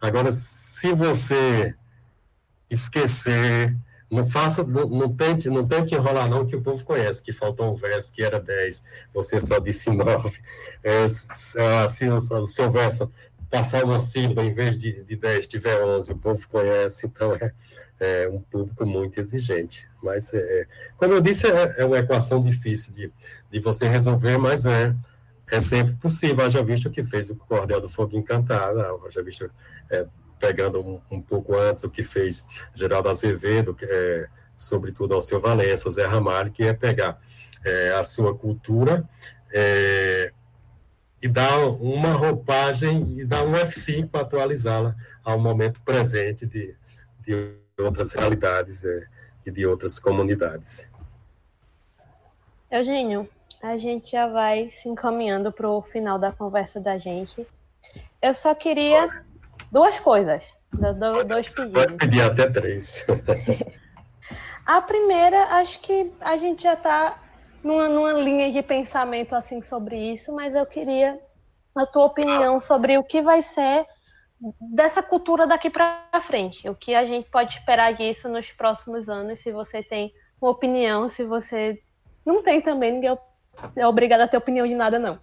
Agora, 0.00 0.30
se 0.30 0.92
você 0.92 1.74
esquecer, 2.70 3.76
não 4.08 4.24
faça, 4.24 4.62
não, 4.62 4.86
não, 4.86 5.12
tente, 5.12 5.50
não 5.50 5.66
tente 5.66 5.92
enrolar 5.92 6.30
não, 6.30 6.46
que 6.46 6.54
o 6.54 6.62
povo 6.62 6.84
conhece, 6.84 7.20
que 7.20 7.32
faltou 7.32 7.72
um 7.72 7.74
verso 7.74 8.12
que 8.12 8.22
era 8.22 8.38
10, 8.38 8.84
você 9.12 9.40
só 9.40 9.58
disse 9.58 9.90
9. 9.90 10.38
É, 10.84 11.08
se 11.08 12.08
o, 12.08 12.16
o 12.16 12.46
seu 12.46 12.70
verso 12.70 13.10
passar 13.52 13.84
uma 13.84 14.00
sílaba 14.00 14.42
em 14.42 14.50
vez 14.50 14.78
de, 14.78 15.04
de 15.04 15.14
10 15.14 15.46
tiver 15.46 15.84
11, 15.84 16.10
o 16.10 16.16
povo 16.16 16.48
conhece, 16.48 17.06
então 17.06 17.34
é, 17.34 17.52
é 18.00 18.26
um 18.26 18.40
público 18.40 18.86
muito 18.86 19.20
exigente. 19.20 19.86
Mas, 20.02 20.32
é, 20.32 20.66
como 20.96 21.12
eu 21.12 21.20
disse, 21.20 21.46
é, 21.46 21.82
é, 21.82 21.84
uma 21.84 21.98
equação 21.98 22.42
difícil 22.42 22.94
de, 22.94 23.12
de 23.50 23.60
você 23.60 23.86
resolver, 23.86 24.38
mas 24.38 24.64
é, 24.64 24.96
é 25.50 25.60
sempre 25.60 25.94
possível. 25.96 26.42
Haja 26.42 26.64
visto 26.64 26.90
que 26.90 27.04
fez 27.04 27.28
o 27.28 27.36
Cordel 27.36 27.78
do 27.78 27.90
Fogo 27.90 28.16
Encantado, 28.16 28.80
haja 29.06 29.22
visto 29.22 29.50
é, 29.90 30.06
pegando 30.40 30.80
um, 30.80 30.98
um, 31.10 31.20
pouco 31.20 31.54
antes 31.54 31.84
o 31.84 31.90
que 31.90 32.02
fez 32.02 32.46
Geraldo 32.74 33.10
Azevedo, 33.10 33.76
é, 33.82 34.28
sobretudo 34.56 35.12
ao 35.12 35.20
seu 35.20 35.38
Valença, 35.38 35.90
Zé 35.90 36.06
Ramalho, 36.06 36.50
que 36.50 36.64
é 36.64 36.72
pegar 36.72 37.20
é, 37.62 37.92
a 37.92 38.02
sua 38.02 38.34
cultura 38.34 39.06
é, 39.52 40.32
e 41.22 41.28
dar 41.28 41.56
uma 41.80 42.12
roupagem 42.12 43.20
e 43.20 43.24
dar 43.24 43.44
um 43.44 43.52
F5 43.52 44.10
para 44.10 44.22
atualizá-la 44.22 44.96
ao 45.24 45.38
momento 45.38 45.80
presente 45.82 46.44
de, 46.44 46.74
de 47.20 47.54
outras 47.78 48.12
realidades 48.12 48.84
é, 48.84 49.06
e 49.46 49.50
de 49.52 49.64
outras 49.64 50.00
comunidades. 50.00 50.90
Eugênio, 52.68 53.28
a 53.62 53.78
gente 53.78 54.10
já 54.10 54.26
vai 54.26 54.68
se 54.68 54.88
encaminhando 54.88 55.52
para 55.52 55.68
o 55.68 55.80
final 55.82 56.18
da 56.18 56.32
conversa 56.32 56.80
da 56.80 56.98
gente. 56.98 57.46
Eu 58.20 58.34
só 58.34 58.52
queria 58.54 59.24
duas 59.70 60.00
coisas, 60.00 60.42
do, 60.72 61.24
dois 61.24 61.54
pedidos. 61.54 61.84
Pode 61.84 61.96
pedir 61.98 62.22
até 62.22 62.50
três. 62.50 63.04
a 64.66 64.80
primeira, 64.82 65.56
acho 65.58 65.80
que 65.80 66.12
a 66.20 66.36
gente 66.36 66.64
já 66.64 66.74
está 66.74 67.16
numa, 67.62 67.88
numa 67.88 68.12
linha 68.12 68.50
de 68.52 68.62
pensamento 68.62 69.34
assim 69.34 69.62
sobre 69.62 69.96
isso, 70.12 70.34
mas 70.34 70.54
eu 70.54 70.66
queria 70.66 71.20
a 71.74 71.86
tua 71.86 72.06
opinião 72.06 72.60
sobre 72.60 72.98
o 72.98 73.04
que 73.04 73.22
vai 73.22 73.40
ser 73.40 73.86
dessa 74.60 75.02
cultura 75.02 75.46
daqui 75.46 75.70
para 75.70 76.20
frente, 76.20 76.68
o 76.68 76.74
que 76.74 76.94
a 76.94 77.04
gente 77.04 77.30
pode 77.30 77.54
esperar 77.54 77.94
disso 77.94 78.28
nos 78.28 78.50
próximos 78.50 79.08
anos, 79.08 79.40
se 79.40 79.52
você 79.52 79.82
tem 79.82 80.12
uma 80.40 80.50
opinião, 80.50 81.08
se 81.08 81.24
você 81.24 81.80
não 82.26 82.42
tem 82.42 82.60
também, 82.60 82.92
ninguém 82.92 83.16
é 83.76 83.86
obrigado 83.86 84.22
a 84.22 84.28
ter 84.28 84.36
opinião 84.36 84.66
de 84.66 84.74
nada, 84.74 84.98
não. 84.98 85.18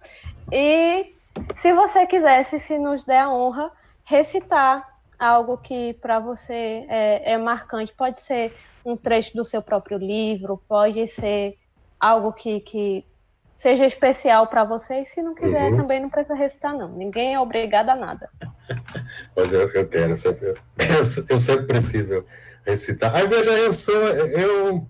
E 0.50 1.14
se 1.54 1.72
você 1.72 2.06
quisesse, 2.06 2.58
se 2.58 2.78
nos 2.78 3.04
der 3.04 3.20
a 3.20 3.32
honra, 3.32 3.70
recitar 4.04 4.88
algo 5.18 5.58
que 5.58 5.94
para 5.94 6.18
você 6.18 6.86
é, 6.88 7.32
é, 7.32 7.38
marcante, 7.38 7.92
pode 7.94 8.22
ser 8.22 8.56
um 8.84 8.96
trecho 8.96 9.36
do 9.36 9.44
seu 9.44 9.60
próprio 9.60 9.98
livro, 9.98 10.62
pode 10.66 11.06
ser 11.06 11.58
algo 12.00 12.32
que, 12.32 12.60
que 12.60 13.04
seja 13.54 13.84
especial 13.84 14.46
para 14.46 14.64
você, 14.64 15.02
e 15.02 15.06
se 15.06 15.22
não 15.22 15.34
quiser, 15.34 15.70
uhum. 15.70 15.76
também 15.76 16.00
não 16.00 16.08
precisa 16.08 16.34
recitar, 16.34 16.74
não. 16.74 16.88
Ninguém 16.88 17.34
é 17.34 17.40
obrigado 17.40 17.90
a 17.90 17.94
nada. 17.94 18.30
Mas 19.36 19.52
eu, 19.52 19.68
eu 19.70 19.86
quero, 19.88 20.16
sempre, 20.16 20.48
eu, 20.48 20.56
eu 21.28 21.38
sempre 21.38 21.66
preciso 21.66 22.24
recitar. 22.64 23.14
Aí 23.14 23.26
veja, 23.26 23.50
eu 23.50 23.72
sou, 23.72 23.94
eu 23.94 24.86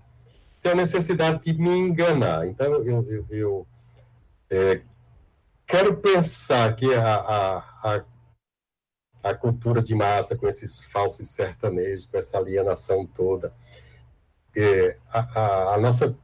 tenho 0.61 0.75
a 0.75 0.77
necessidade 0.77 1.43
de 1.43 1.53
me 1.53 1.69
enganar. 1.69 2.47
Então, 2.47 2.65
eu, 2.65 3.05
eu, 3.09 3.25
eu 3.29 3.67
é, 4.49 4.81
quero 5.65 5.97
pensar 5.97 6.75
que 6.75 6.93
a, 6.93 7.15
a, 7.15 7.57
a, 7.83 8.05
a, 9.23 9.33
cultura 9.33 9.81
de 9.81 9.95
massa, 9.95 10.35
com 10.35 10.47
esses 10.47 10.83
falsos 10.83 11.29
sertanejos, 11.29 12.05
com 12.05 12.17
essa 12.17 12.37
alienação 12.37 13.05
toda, 13.05 13.53
é, 14.55 14.97
a, 15.09 15.73
a, 15.73 15.77
nossa 15.77 16.15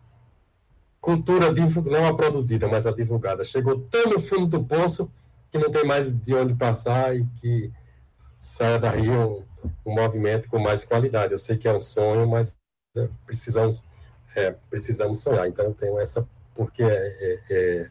cultura 1.02 1.52
não 1.52 2.06
a 2.06 2.16
produzida, 2.16 2.68
mas 2.68 2.86
a 2.86 2.92
divulgada, 2.92 3.44
chegou 3.44 3.80
tão 3.80 4.12
no 4.12 4.20
fundo 4.20 4.48
do 4.48 4.64
poço 4.64 5.10
que 5.52 5.58
não 5.58 5.72
tem 5.72 5.86
mais 5.86 6.12
de 6.12 6.36
onde 6.36 6.54
passar 6.54 7.16
e 7.16 7.26
que 7.40 7.72
saia 8.38 8.78
daí 8.78 9.10
um, 9.10 9.44
um 9.86 9.94
movimento 9.94 10.50
com 10.50 10.60
mais 10.60 10.84
qualidade. 10.84 11.32
Eu 11.32 11.38
sei 11.38 11.58
que 11.58 11.68
é 11.68 11.74
um 11.74 11.80
sonho, 11.80 12.28
mas 12.28 12.56
é, 12.96 13.08
precisamos 13.26 13.82
é, 14.38 14.56
precisamos 14.70 15.20
sonhar. 15.20 15.48
Então, 15.48 15.66
eu 15.66 15.74
tenho 15.74 16.00
essa, 16.00 16.28
porque 16.54 16.84
é, 16.84 16.88
é, 16.88 17.40
é, 17.50 17.90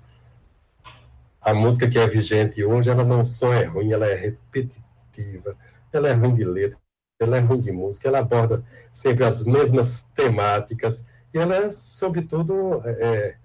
a 1.43 1.53
música 1.53 1.89
que 1.91 1.99
é 1.99 2.07
vigente 2.07 2.63
hoje, 2.65 2.89
ela 2.89 3.05
não 3.05 3.25
só 3.25 3.53
é 3.53 3.65
ruim, 3.65 3.93
ela 3.93 4.07
é 4.07 4.15
repetitiva, 4.15 5.57
ela 5.93 6.09
é 6.09 6.13
ruim 6.13 6.35
de 6.35 6.45
letra, 6.45 6.79
ela 7.21 7.37
é 7.37 7.41
ruim 7.41 7.61
de 7.61 7.73
música, 7.73 8.09
ela 8.09 8.21
aborda 8.21 8.65
sempre 8.93 9.25
as 9.25 9.43
mesmas 9.43 10.05
temáticas, 10.15 11.05
ela 11.39 11.57
é, 11.57 11.71
sobretudo, 11.71 12.83
é, 12.85 12.91
é 12.91 13.37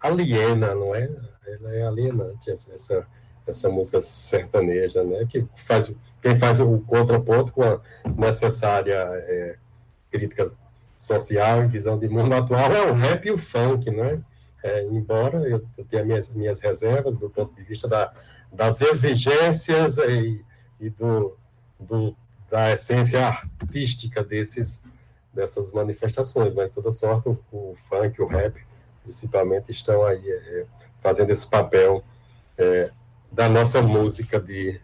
aliena, 0.00 0.74
não 0.74 0.94
é? 0.94 1.08
Ela 1.46 1.74
é 1.74 1.86
alienante, 1.86 2.50
essa, 2.50 3.06
essa, 3.46 3.68
música 3.68 4.00
sertaneja, 4.00 5.04
né? 5.04 5.26
Que 5.28 5.46
faz, 5.54 5.94
quem 6.22 6.38
faz 6.38 6.60
o 6.60 6.78
contraponto 6.80 7.52
com 7.52 7.62
a 7.62 7.80
necessária 8.16 8.94
é, 8.94 9.56
crítica 10.10 10.52
social 10.96 11.64
e 11.64 11.66
visão 11.66 11.98
de 11.98 12.08
mundo 12.08 12.34
atual 12.34 12.72
é 12.72 12.90
o 12.90 12.94
rap 12.94 13.26
e 13.26 13.30
o 13.30 13.38
funk, 13.38 13.90
né? 13.90 14.22
É, 14.62 14.84
embora 14.84 15.38
eu, 15.48 15.62
eu 15.76 15.84
tenha 15.84 16.04
minhas, 16.04 16.32
minhas 16.32 16.60
reservas 16.60 17.18
do 17.18 17.28
ponto 17.28 17.54
de 17.54 17.62
vista 17.64 17.86
da, 17.86 18.10
das 18.50 18.80
exigências 18.80 19.98
e, 19.98 20.42
e 20.80 20.88
do, 20.88 21.36
do, 21.78 22.16
da 22.48 22.72
essência 22.72 23.26
artística 23.26 24.22
desses, 24.22 24.82
dessas 25.34 25.72
manifestações, 25.72 26.54
mas 26.54 26.70
toda 26.70 26.90
sorte 26.90 27.28
o, 27.28 27.38
o 27.50 27.74
funk, 27.88 28.20
o 28.22 28.26
rap, 28.26 28.60
principalmente, 29.02 29.70
estão 29.70 30.04
aí 30.04 30.22
é, 30.30 30.66
fazendo 31.00 31.30
esse 31.30 31.46
papel 31.46 32.02
é, 32.56 32.90
da 33.30 33.48
nossa 33.48 33.82
música 33.82 34.40
de, 34.40 34.80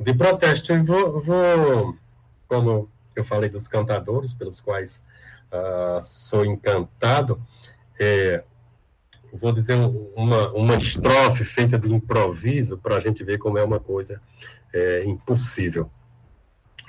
de 0.00 0.14
protesto. 0.14 0.72
Eu 0.72 0.84
vou, 0.84 1.20
vou 1.20 1.96
como 2.48 2.88
eu 3.14 3.24
falei 3.24 3.48
dos 3.48 3.66
cantadores, 3.66 4.32
pelos 4.32 4.60
quais 4.60 5.02
uh, 5.52 6.04
sou 6.04 6.44
encantado, 6.44 7.40
é, 7.98 8.44
vou 9.32 9.52
dizer 9.52 9.76
uma, 10.14 10.52
uma 10.52 10.76
estrofe 10.76 11.44
feita 11.44 11.78
de 11.78 11.92
improviso 11.92 12.78
para 12.78 12.96
a 12.96 13.00
gente 13.00 13.24
ver 13.24 13.38
como 13.38 13.58
é 13.58 13.64
uma 13.64 13.80
coisa 13.80 14.20
é, 14.72 15.04
impossível. 15.04 15.90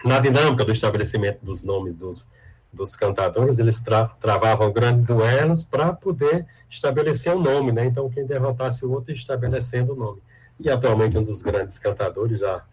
Na 0.03 0.19
dinâmica 0.19 0.63
do 0.63 0.71
estabelecimento 0.71 1.43
dos 1.43 1.63
nomes 1.63 1.93
dos, 1.93 2.27
dos 2.72 2.95
cantadores, 2.95 3.59
eles 3.59 3.80
tra 3.80 4.05
travavam 4.20 4.72
grandes 4.72 5.05
duelos 5.05 5.63
para 5.63 5.93
poder 5.93 6.45
estabelecer 6.70 7.34
o 7.34 7.38
um 7.38 7.41
nome, 7.41 7.72
né? 7.72 7.86
Então, 7.86 8.09
quem 8.09 8.26
derrotasse 8.26 8.86
o 8.86 8.91
outro 8.91 9.13
estabelecendo 9.13 9.93
o 9.93 9.95
nome. 9.95 10.22
E 10.59 10.70
atualmente 10.70 11.18
um 11.18 11.24
dos 11.24 11.41
grandes 11.41 11.80
cantadores, 11.80 12.39
já 12.39 12.63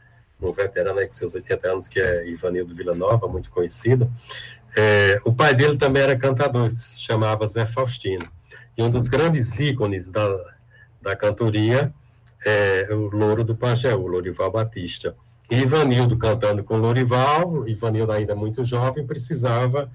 um 0.40 0.52
veterano 0.52 0.98
aí 0.98 1.06
com 1.06 1.14
seus 1.14 1.34
80 1.34 1.68
anos, 1.68 1.88
que 1.88 2.00
é 2.00 2.28
Ivanildo 2.28 2.74
Villanova, 2.74 3.26
muito 3.28 3.50
conhecido, 3.50 4.10
é, 4.76 5.20
o 5.24 5.32
pai 5.32 5.54
dele 5.54 5.76
também 5.76 6.02
era 6.02 6.16
cantador, 6.16 6.68
se 6.68 7.00
chamava 7.00 7.46
Zé 7.46 7.64
Faustino. 7.64 8.28
E 8.76 8.82
um 8.82 8.90
dos 8.90 9.06
grandes 9.06 9.58
ícones 9.60 10.10
da, 10.10 10.54
da 11.00 11.14
cantoria 11.14 11.94
é 12.44 12.88
o 12.90 13.08
Louro 13.08 13.44
do 13.44 13.56
Pajeú, 13.56 14.06
Lorival 14.06 14.50
Batista. 14.50 15.14
E 15.50 15.56
Ivanildo 15.56 16.16
cantando 16.16 16.64
com 16.64 16.76
Lorival, 16.76 17.68
Ivanildo 17.68 18.12
ainda 18.12 18.34
muito 18.34 18.64
jovem, 18.64 19.06
precisava 19.06 19.90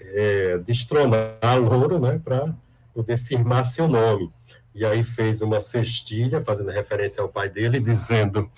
é, 0.00 0.58
destronar 0.58 1.60
Louro, 1.60 1.98
né, 1.98 2.20
para 2.22 2.54
poder 2.92 3.16
firmar 3.16 3.64
seu 3.64 3.86
nome. 3.86 4.30
E 4.74 4.84
aí 4.84 5.02
fez 5.02 5.40
uma 5.42 5.60
cestilha, 5.60 6.40
fazendo 6.40 6.70
referência 6.70 7.22
ao 7.22 7.28
pai 7.28 7.48
dele, 7.48 7.80
dizendo: 7.80 8.50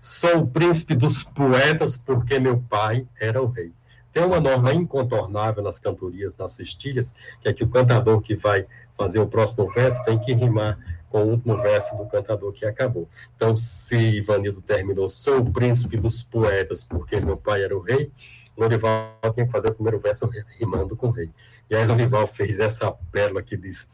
Sou 0.00 0.38
o 0.38 0.46
príncipe 0.46 0.94
dos 0.94 1.22
poetas 1.24 1.96
porque 1.96 2.38
meu 2.38 2.58
pai 2.60 3.08
era 3.18 3.42
o 3.42 3.46
rei. 3.46 3.72
Tem 4.14 4.24
uma 4.24 4.40
norma 4.40 4.72
incontornável 4.72 5.60
nas 5.60 5.80
cantorias, 5.80 6.36
nas 6.36 6.52
cestilhas, 6.52 7.12
que 7.40 7.48
é 7.48 7.52
que 7.52 7.64
o 7.64 7.68
cantador 7.68 8.20
que 8.20 8.36
vai 8.36 8.64
fazer 8.96 9.18
o 9.18 9.26
próximo 9.26 9.68
verso 9.72 10.04
tem 10.04 10.16
que 10.16 10.32
rimar 10.32 10.78
com 11.10 11.24
o 11.24 11.30
último 11.30 11.56
verso 11.56 11.96
do 11.96 12.06
cantador 12.06 12.52
que 12.52 12.64
acabou. 12.64 13.08
Então, 13.34 13.56
se 13.56 13.96
Ivanildo 13.96 14.62
terminou, 14.62 15.08
sou 15.08 15.38
o 15.38 15.52
príncipe 15.52 15.96
dos 15.96 16.22
poetas, 16.22 16.84
porque 16.84 17.18
meu 17.18 17.36
pai 17.36 17.64
era 17.64 17.76
o 17.76 17.80
rei, 17.80 18.12
Lorival 18.56 19.18
tem 19.34 19.46
que 19.46 19.50
fazer 19.50 19.70
o 19.70 19.74
primeiro 19.74 19.98
verso 19.98 20.30
rimando 20.60 20.94
com 20.94 21.08
o 21.08 21.10
rei. 21.10 21.32
E 21.68 21.74
aí 21.74 21.84
Lorival 21.84 22.26
fez 22.28 22.60
essa 22.60 22.92
pérola 23.10 23.42
que 23.42 23.56
diz, 23.56 23.88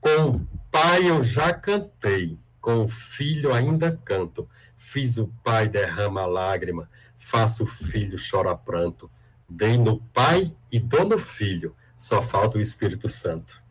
com 0.00 0.28
o 0.30 0.48
pai 0.70 1.10
eu 1.10 1.20
já 1.20 1.52
cantei, 1.52 2.38
com 2.60 2.84
o 2.84 2.88
filho 2.88 3.52
ainda 3.52 4.00
canto, 4.04 4.48
fiz 4.76 5.18
o 5.18 5.26
pai 5.42 5.68
derrama 5.68 6.24
lágrima, 6.26 6.88
faço 7.16 7.64
o 7.64 7.66
filho 7.66 8.16
chora 8.18 8.54
pranto, 8.54 9.10
dei 9.48 9.76
no 9.76 10.00
pai 10.12 10.54
e 10.70 10.78
dou 10.78 11.04
no 11.04 11.18
filho, 11.18 11.76
só 11.96 12.22
falta 12.22 12.58
o 12.58 12.60
Espírito 12.60 13.08
Santo. 13.08 13.62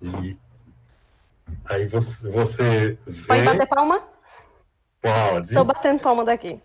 E 0.00 0.38
aí 1.64 1.86
você, 1.86 2.28
você 2.28 2.98
vê... 3.06 3.26
Pode 3.26 3.44
bater 3.44 3.68
palma? 3.68 4.14
Pode. 5.00 5.48
Estou 5.48 5.64
batendo 5.64 6.00
palma 6.00 6.24
daqui. 6.24 6.62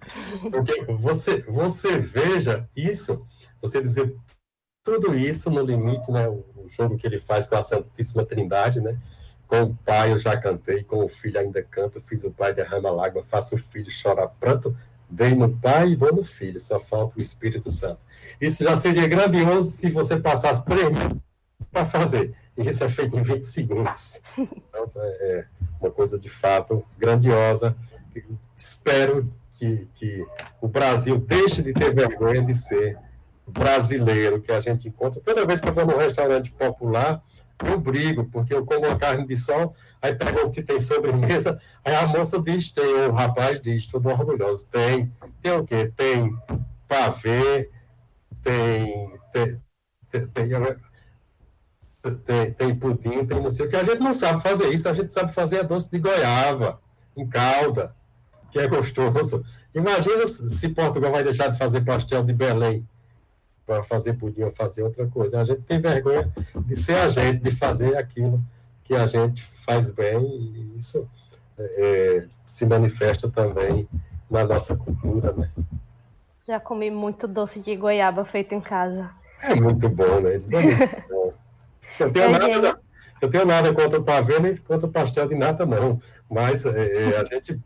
Porque 0.49 0.83
você, 0.93 1.41
você 1.41 1.99
veja 1.99 2.69
isso, 2.75 3.25
você 3.61 3.81
dizer 3.81 4.15
tudo 4.83 5.13
isso 5.13 5.49
no 5.49 5.61
limite, 5.61 6.09
né? 6.09 6.27
O 6.29 6.65
jogo 6.69 6.97
que 6.97 7.05
ele 7.05 7.19
faz 7.19 7.47
com 7.47 7.55
a 7.55 7.63
Santíssima 7.63 8.25
Trindade, 8.25 8.79
né? 8.79 8.97
Com 9.45 9.63
o 9.63 9.75
pai 9.75 10.11
eu 10.13 10.17
já 10.17 10.37
cantei, 10.37 10.83
com 10.83 11.03
o 11.03 11.07
filho 11.09 11.39
ainda 11.39 11.61
canto, 11.61 11.99
fiz 11.99 12.23
o 12.23 12.31
pai 12.31 12.53
derrama 12.53 12.89
lágrima, 12.89 13.25
faço 13.25 13.55
o 13.55 13.57
filho 13.57 13.91
chorar 13.91 14.27
pranto, 14.27 14.75
dei 15.09 15.33
no 15.33 15.49
pai 15.49 15.91
e 15.91 15.95
dou 15.95 16.13
no 16.13 16.23
filho, 16.23 16.59
só 16.59 16.79
falta 16.79 17.17
o 17.17 17.21
Espírito 17.21 17.69
Santo. 17.69 17.99
Isso 18.39 18.63
já 18.63 18.75
seria 18.75 19.07
grandioso 19.07 19.71
se 19.71 19.89
você 19.89 20.17
passasse 20.17 20.63
três 20.65 20.91
meses 20.91 21.17
para 21.71 21.85
fazer. 21.85 22.33
E 22.57 22.67
isso 22.67 22.83
é 22.83 22.89
feito 22.89 23.17
em 23.17 23.23
20 23.23 23.43
segundos. 23.43 24.21
Então, 24.37 24.85
é 24.97 25.45
uma 25.79 25.91
coisa 25.91 26.17
de 26.17 26.29
fato 26.29 26.83
grandiosa. 26.97 27.75
Espero 28.55 29.31
que, 29.53 29.87
que 29.95 30.25
o 30.61 30.67
Brasil 30.67 31.17
deixe 31.17 31.61
de 31.61 31.73
ter 31.73 31.93
vergonha 31.93 32.41
de 32.41 32.53
ser 32.53 32.97
brasileiro 33.47 34.41
que 34.41 34.51
a 34.51 34.59
gente 34.59 34.87
encontra. 34.87 35.21
Toda 35.21 35.45
vez 35.45 35.59
que 35.59 35.67
eu 35.67 35.73
vou 35.73 35.85
num 35.85 35.97
restaurante 35.97 36.51
popular, 36.51 37.23
eu 37.65 37.79
brigo, 37.79 38.25
porque 38.25 38.53
eu 38.53 38.65
como 38.65 38.85
uma 38.87 38.97
carne 38.97 39.25
de 39.25 39.35
sol, 39.35 39.75
aí 40.01 40.15
pergunto 40.15 40.53
se 40.53 40.63
tem 40.63 40.79
sobremesa, 40.79 41.59
aí 41.83 41.93
a 41.93 42.07
moça 42.07 42.41
diz, 42.41 42.71
tem, 42.71 42.85
o 42.85 43.11
rapaz 43.11 43.61
diz, 43.61 43.85
todo 43.85 44.07
orgulhoso, 44.09 44.67
tem. 44.67 45.11
Tem 45.41 45.51
o 45.51 45.65
quê? 45.65 45.91
Tem 45.95 46.35
pavê, 46.87 47.69
tem, 48.41 49.19
tem, 49.33 49.59
tem, 50.09 50.27
tem, 52.25 52.53
tem 52.53 52.75
pudim, 52.75 53.25
tem 53.25 53.41
não 53.41 53.49
sei 53.49 53.65
o 53.65 53.69
que. 53.69 53.75
A 53.75 53.83
gente 53.83 53.99
não 53.99 54.13
sabe 54.13 54.41
fazer 54.41 54.69
isso, 54.69 54.87
a 54.87 54.93
gente 54.93 55.13
sabe 55.13 55.33
fazer 55.33 55.59
a 55.59 55.63
doce 55.63 55.91
de 55.91 55.99
goiaba, 55.99 56.79
em 57.15 57.27
calda, 57.27 57.93
que 58.51 58.59
é 58.59 58.67
gostoso. 58.67 59.43
Imagina 59.75 60.25
se 60.25 60.69
Portugal 60.69 61.11
vai 61.11 61.23
deixar 61.23 61.49
de 61.49 61.57
fazer 61.57 61.81
pastel 61.81 62.23
de 62.23 62.33
Belém 62.33 62.87
para 63.69 63.83
fazer 63.83 64.13
pudim 64.13 64.41
ou 64.41 64.49
fazer 64.49 64.81
outra 64.81 65.05
coisa. 65.05 65.39
A 65.39 65.43
gente 65.43 65.61
tem 65.61 65.79
vergonha 65.79 66.27
de 66.65 66.75
ser 66.75 66.95
a 66.95 67.07
gente, 67.07 67.43
de 67.43 67.51
fazer 67.51 67.95
aquilo 67.95 68.43
que 68.83 68.95
a 68.95 69.05
gente 69.05 69.43
faz 69.43 69.91
bem, 69.91 70.25
e 70.25 70.75
isso 70.75 71.07
é, 71.55 72.25
se 72.47 72.65
manifesta 72.65 73.29
também 73.29 73.87
na 74.27 74.43
nossa 74.43 74.75
cultura, 74.75 75.31
né? 75.33 75.51
Já 76.47 76.59
comi 76.59 76.89
muito 76.89 77.27
doce 77.27 77.59
de 77.59 77.75
goiaba 77.75 78.25
feito 78.25 78.55
em 78.55 78.59
casa. 78.59 79.11
É 79.43 79.53
muito 79.53 79.87
bom, 79.87 80.19
né? 80.19 80.33
Eles 80.33 80.51
é 80.51 80.61
muito 80.61 80.79
bom. 81.07 81.33
Eu 81.99 82.11
tenho, 82.11 82.25
é, 82.25 82.39
nada, 82.39 82.79
eu 83.21 83.29
tenho 83.29 83.45
nada 83.45 83.71
contra 83.71 83.99
o 83.99 84.03
pavê, 84.03 84.39
nem 84.39 84.57
contra 84.57 84.87
o 84.87 84.91
pastel 84.91 85.27
de 85.27 85.35
nata, 85.35 85.63
não. 85.63 86.01
Mas 86.27 86.65
é, 86.65 87.11
é, 87.11 87.17
a 87.19 87.23
gente 87.23 87.59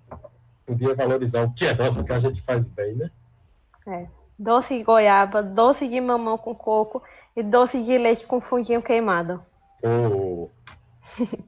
podia 0.65 0.93
valorizar 0.93 1.43
o 1.43 1.53
que 1.53 1.65
é 1.65 1.73
nosso, 1.73 2.01
o 2.01 2.03
que 2.03 2.11
a 2.11 2.19
gente 2.19 2.41
faz 2.41 2.67
bem, 2.67 2.93
né? 2.93 3.09
É 3.87 4.22
doce 4.37 4.77
de 4.77 4.83
goiaba, 4.83 5.41
doce 5.41 5.87
de 5.87 5.99
mamão 5.99 6.37
com 6.37 6.55
coco 6.55 7.01
e 7.35 7.43
doce 7.43 7.83
de 7.83 7.97
leite 7.97 8.25
com 8.25 8.39
fundinho 8.39 8.81
queimado. 8.81 9.43
Oh. 9.83 10.49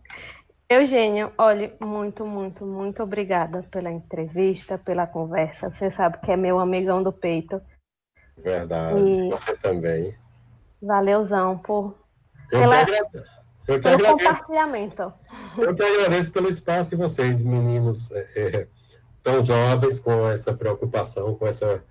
Eugênio, 0.67 1.31
olha, 1.37 1.75
muito, 1.79 2.25
muito, 2.25 2.65
muito 2.65 3.03
obrigada 3.03 3.63
pela 3.69 3.91
entrevista, 3.91 4.79
pela 4.79 5.05
conversa. 5.05 5.69
Você 5.69 5.91
sabe 5.91 6.19
que 6.21 6.31
é 6.31 6.37
meu 6.37 6.59
amigão 6.59 7.03
do 7.03 7.13
peito. 7.13 7.61
Verdade. 8.37 8.99
E... 8.99 9.29
Você 9.29 9.55
também. 9.57 10.15
Valeuzão 10.81 11.57
por 11.59 11.95
eu 12.51 12.59
pela... 12.59 12.81
eu 12.81 12.85
que 12.85 13.79
pelo 13.79 13.95
agradeço. 13.95 14.29
compartilhamento. 14.29 15.13
Eu 15.57 15.75
que 15.75 15.83
agradeço 15.83 16.31
pelo 16.31 16.49
espaço 16.49 16.89
de 16.91 16.95
vocês, 16.95 17.43
meninos 17.43 18.11
é, 18.11 18.67
tão 19.21 19.43
jovens, 19.43 19.99
com 19.99 20.27
essa 20.29 20.53
preocupação, 20.53 21.35
com 21.35 21.47
essa 21.47 21.83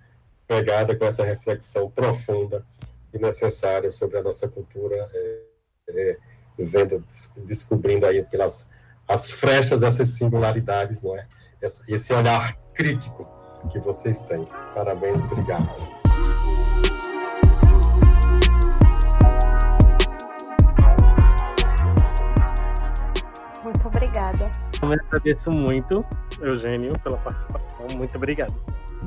pegada 0.47 0.95
com 0.95 1.05
essa 1.05 1.23
reflexão 1.23 1.89
profunda 1.89 2.65
e 3.13 3.19
necessária 3.19 3.89
sobre 3.89 4.17
a 4.17 4.23
nossa 4.23 4.47
cultura, 4.47 5.09
é, 5.13 5.41
é, 5.89 6.17
vendo, 6.57 7.03
descobrindo 7.45 8.05
aí 8.05 8.23
pelas 8.23 8.67
as 9.07 9.29
frechas 9.29 9.83
essas 9.83 10.09
singularidades, 10.09 11.01
não 11.01 11.15
é? 11.15 11.27
Esse 11.87 12.13
olhar 12.13 12.55
crítico 12.73 13.27
que 13.71 13.79
vocês 13.79 14.21
têm. 14.21 14.47
Parabéns, 14.73 15.21
obrigado. 15.23 15.95
Muito 23.63 23.87
obrigada. 23.87 24.51
Eu 24.81 24.91
agradeço 24.91 25.51
muito, 25.51 26.05
Eugênio, 26.41 26.97
pela 26.99 27.17
participação. 27.17 27.87
Muito 27.95 28.15
obrigado. 28.15 28.55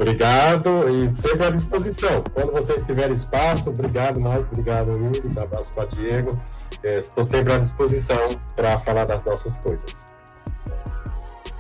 Obrigado 0.01 0.89
e 0.89 1.11
sempre 1.11 1.47
à 1.47 1.51
disposição. 1.51 2.23
Quando 2.33 2.53
vocês 2.53 2.85
tiverem 2.85 3.13
espaço, 3.13 3.71
obrigado, 3.71 4.21
Mike, 4.21 4.47
obrigado, 4.53 4.93
Iris, 4.93 5.37
abraço 5.37 5.75
para 5.75 5.87
Diego. 5.87 6.41
Estou 6.85 7.25
sempre 7.25 7.55
à 7.55 7.59
disposição 7.59 8.29
para 8.55 8.79
falar 8.79 9.07
das 9.07 9.25
nossas 9.25 9.59
coisas. 9.59 10.07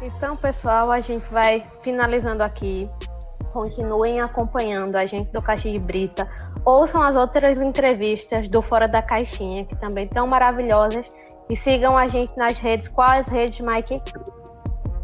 Então, 0.00 0.36
pessoal, 0.36 0.92
a 0.92 1.00
gente 1.00 1.26
vai 1.32 1.64
finalizando 1.82 2.44
aqui. 2.44 2.88
Continuem 3.52 4.20
acompanhando 4.20 4.94
a 4.94 5.04
gente 5.04 5.32
do 5.32 5.42
Caixa 5.42 5.68
de 5.68 5.78
Brita. 5.80 6.28
Ouçam 6.64 7.02
as 7.02 7.16
outras 7.16 7.58
entrevistas 7.58 8.48
do 8.48 8.62
Fora 8.62 8.86
da 8.86 9.02
Caixinha, 9.02 9.64
que 9.64 9.74
também 9.78 10.04
estão 10.04 10.28
maravilhosas. 10.28 11.04
E 11.50 11.56
sigam 11.56 11.98
a 11.98 12.06
gente 12.06 12.36
nas 12.36 12.56
redes. 12.56 12.86
Quais 12.86 13.26
redes, 13.28 13.58
Mike? 13.58 14.00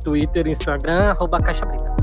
Twitter, 0.05 0.47
Instagram, 0.47 1.11
arroba 1.11 1.39
Caixa 1.41 1.67
Brita. 1.67 1.94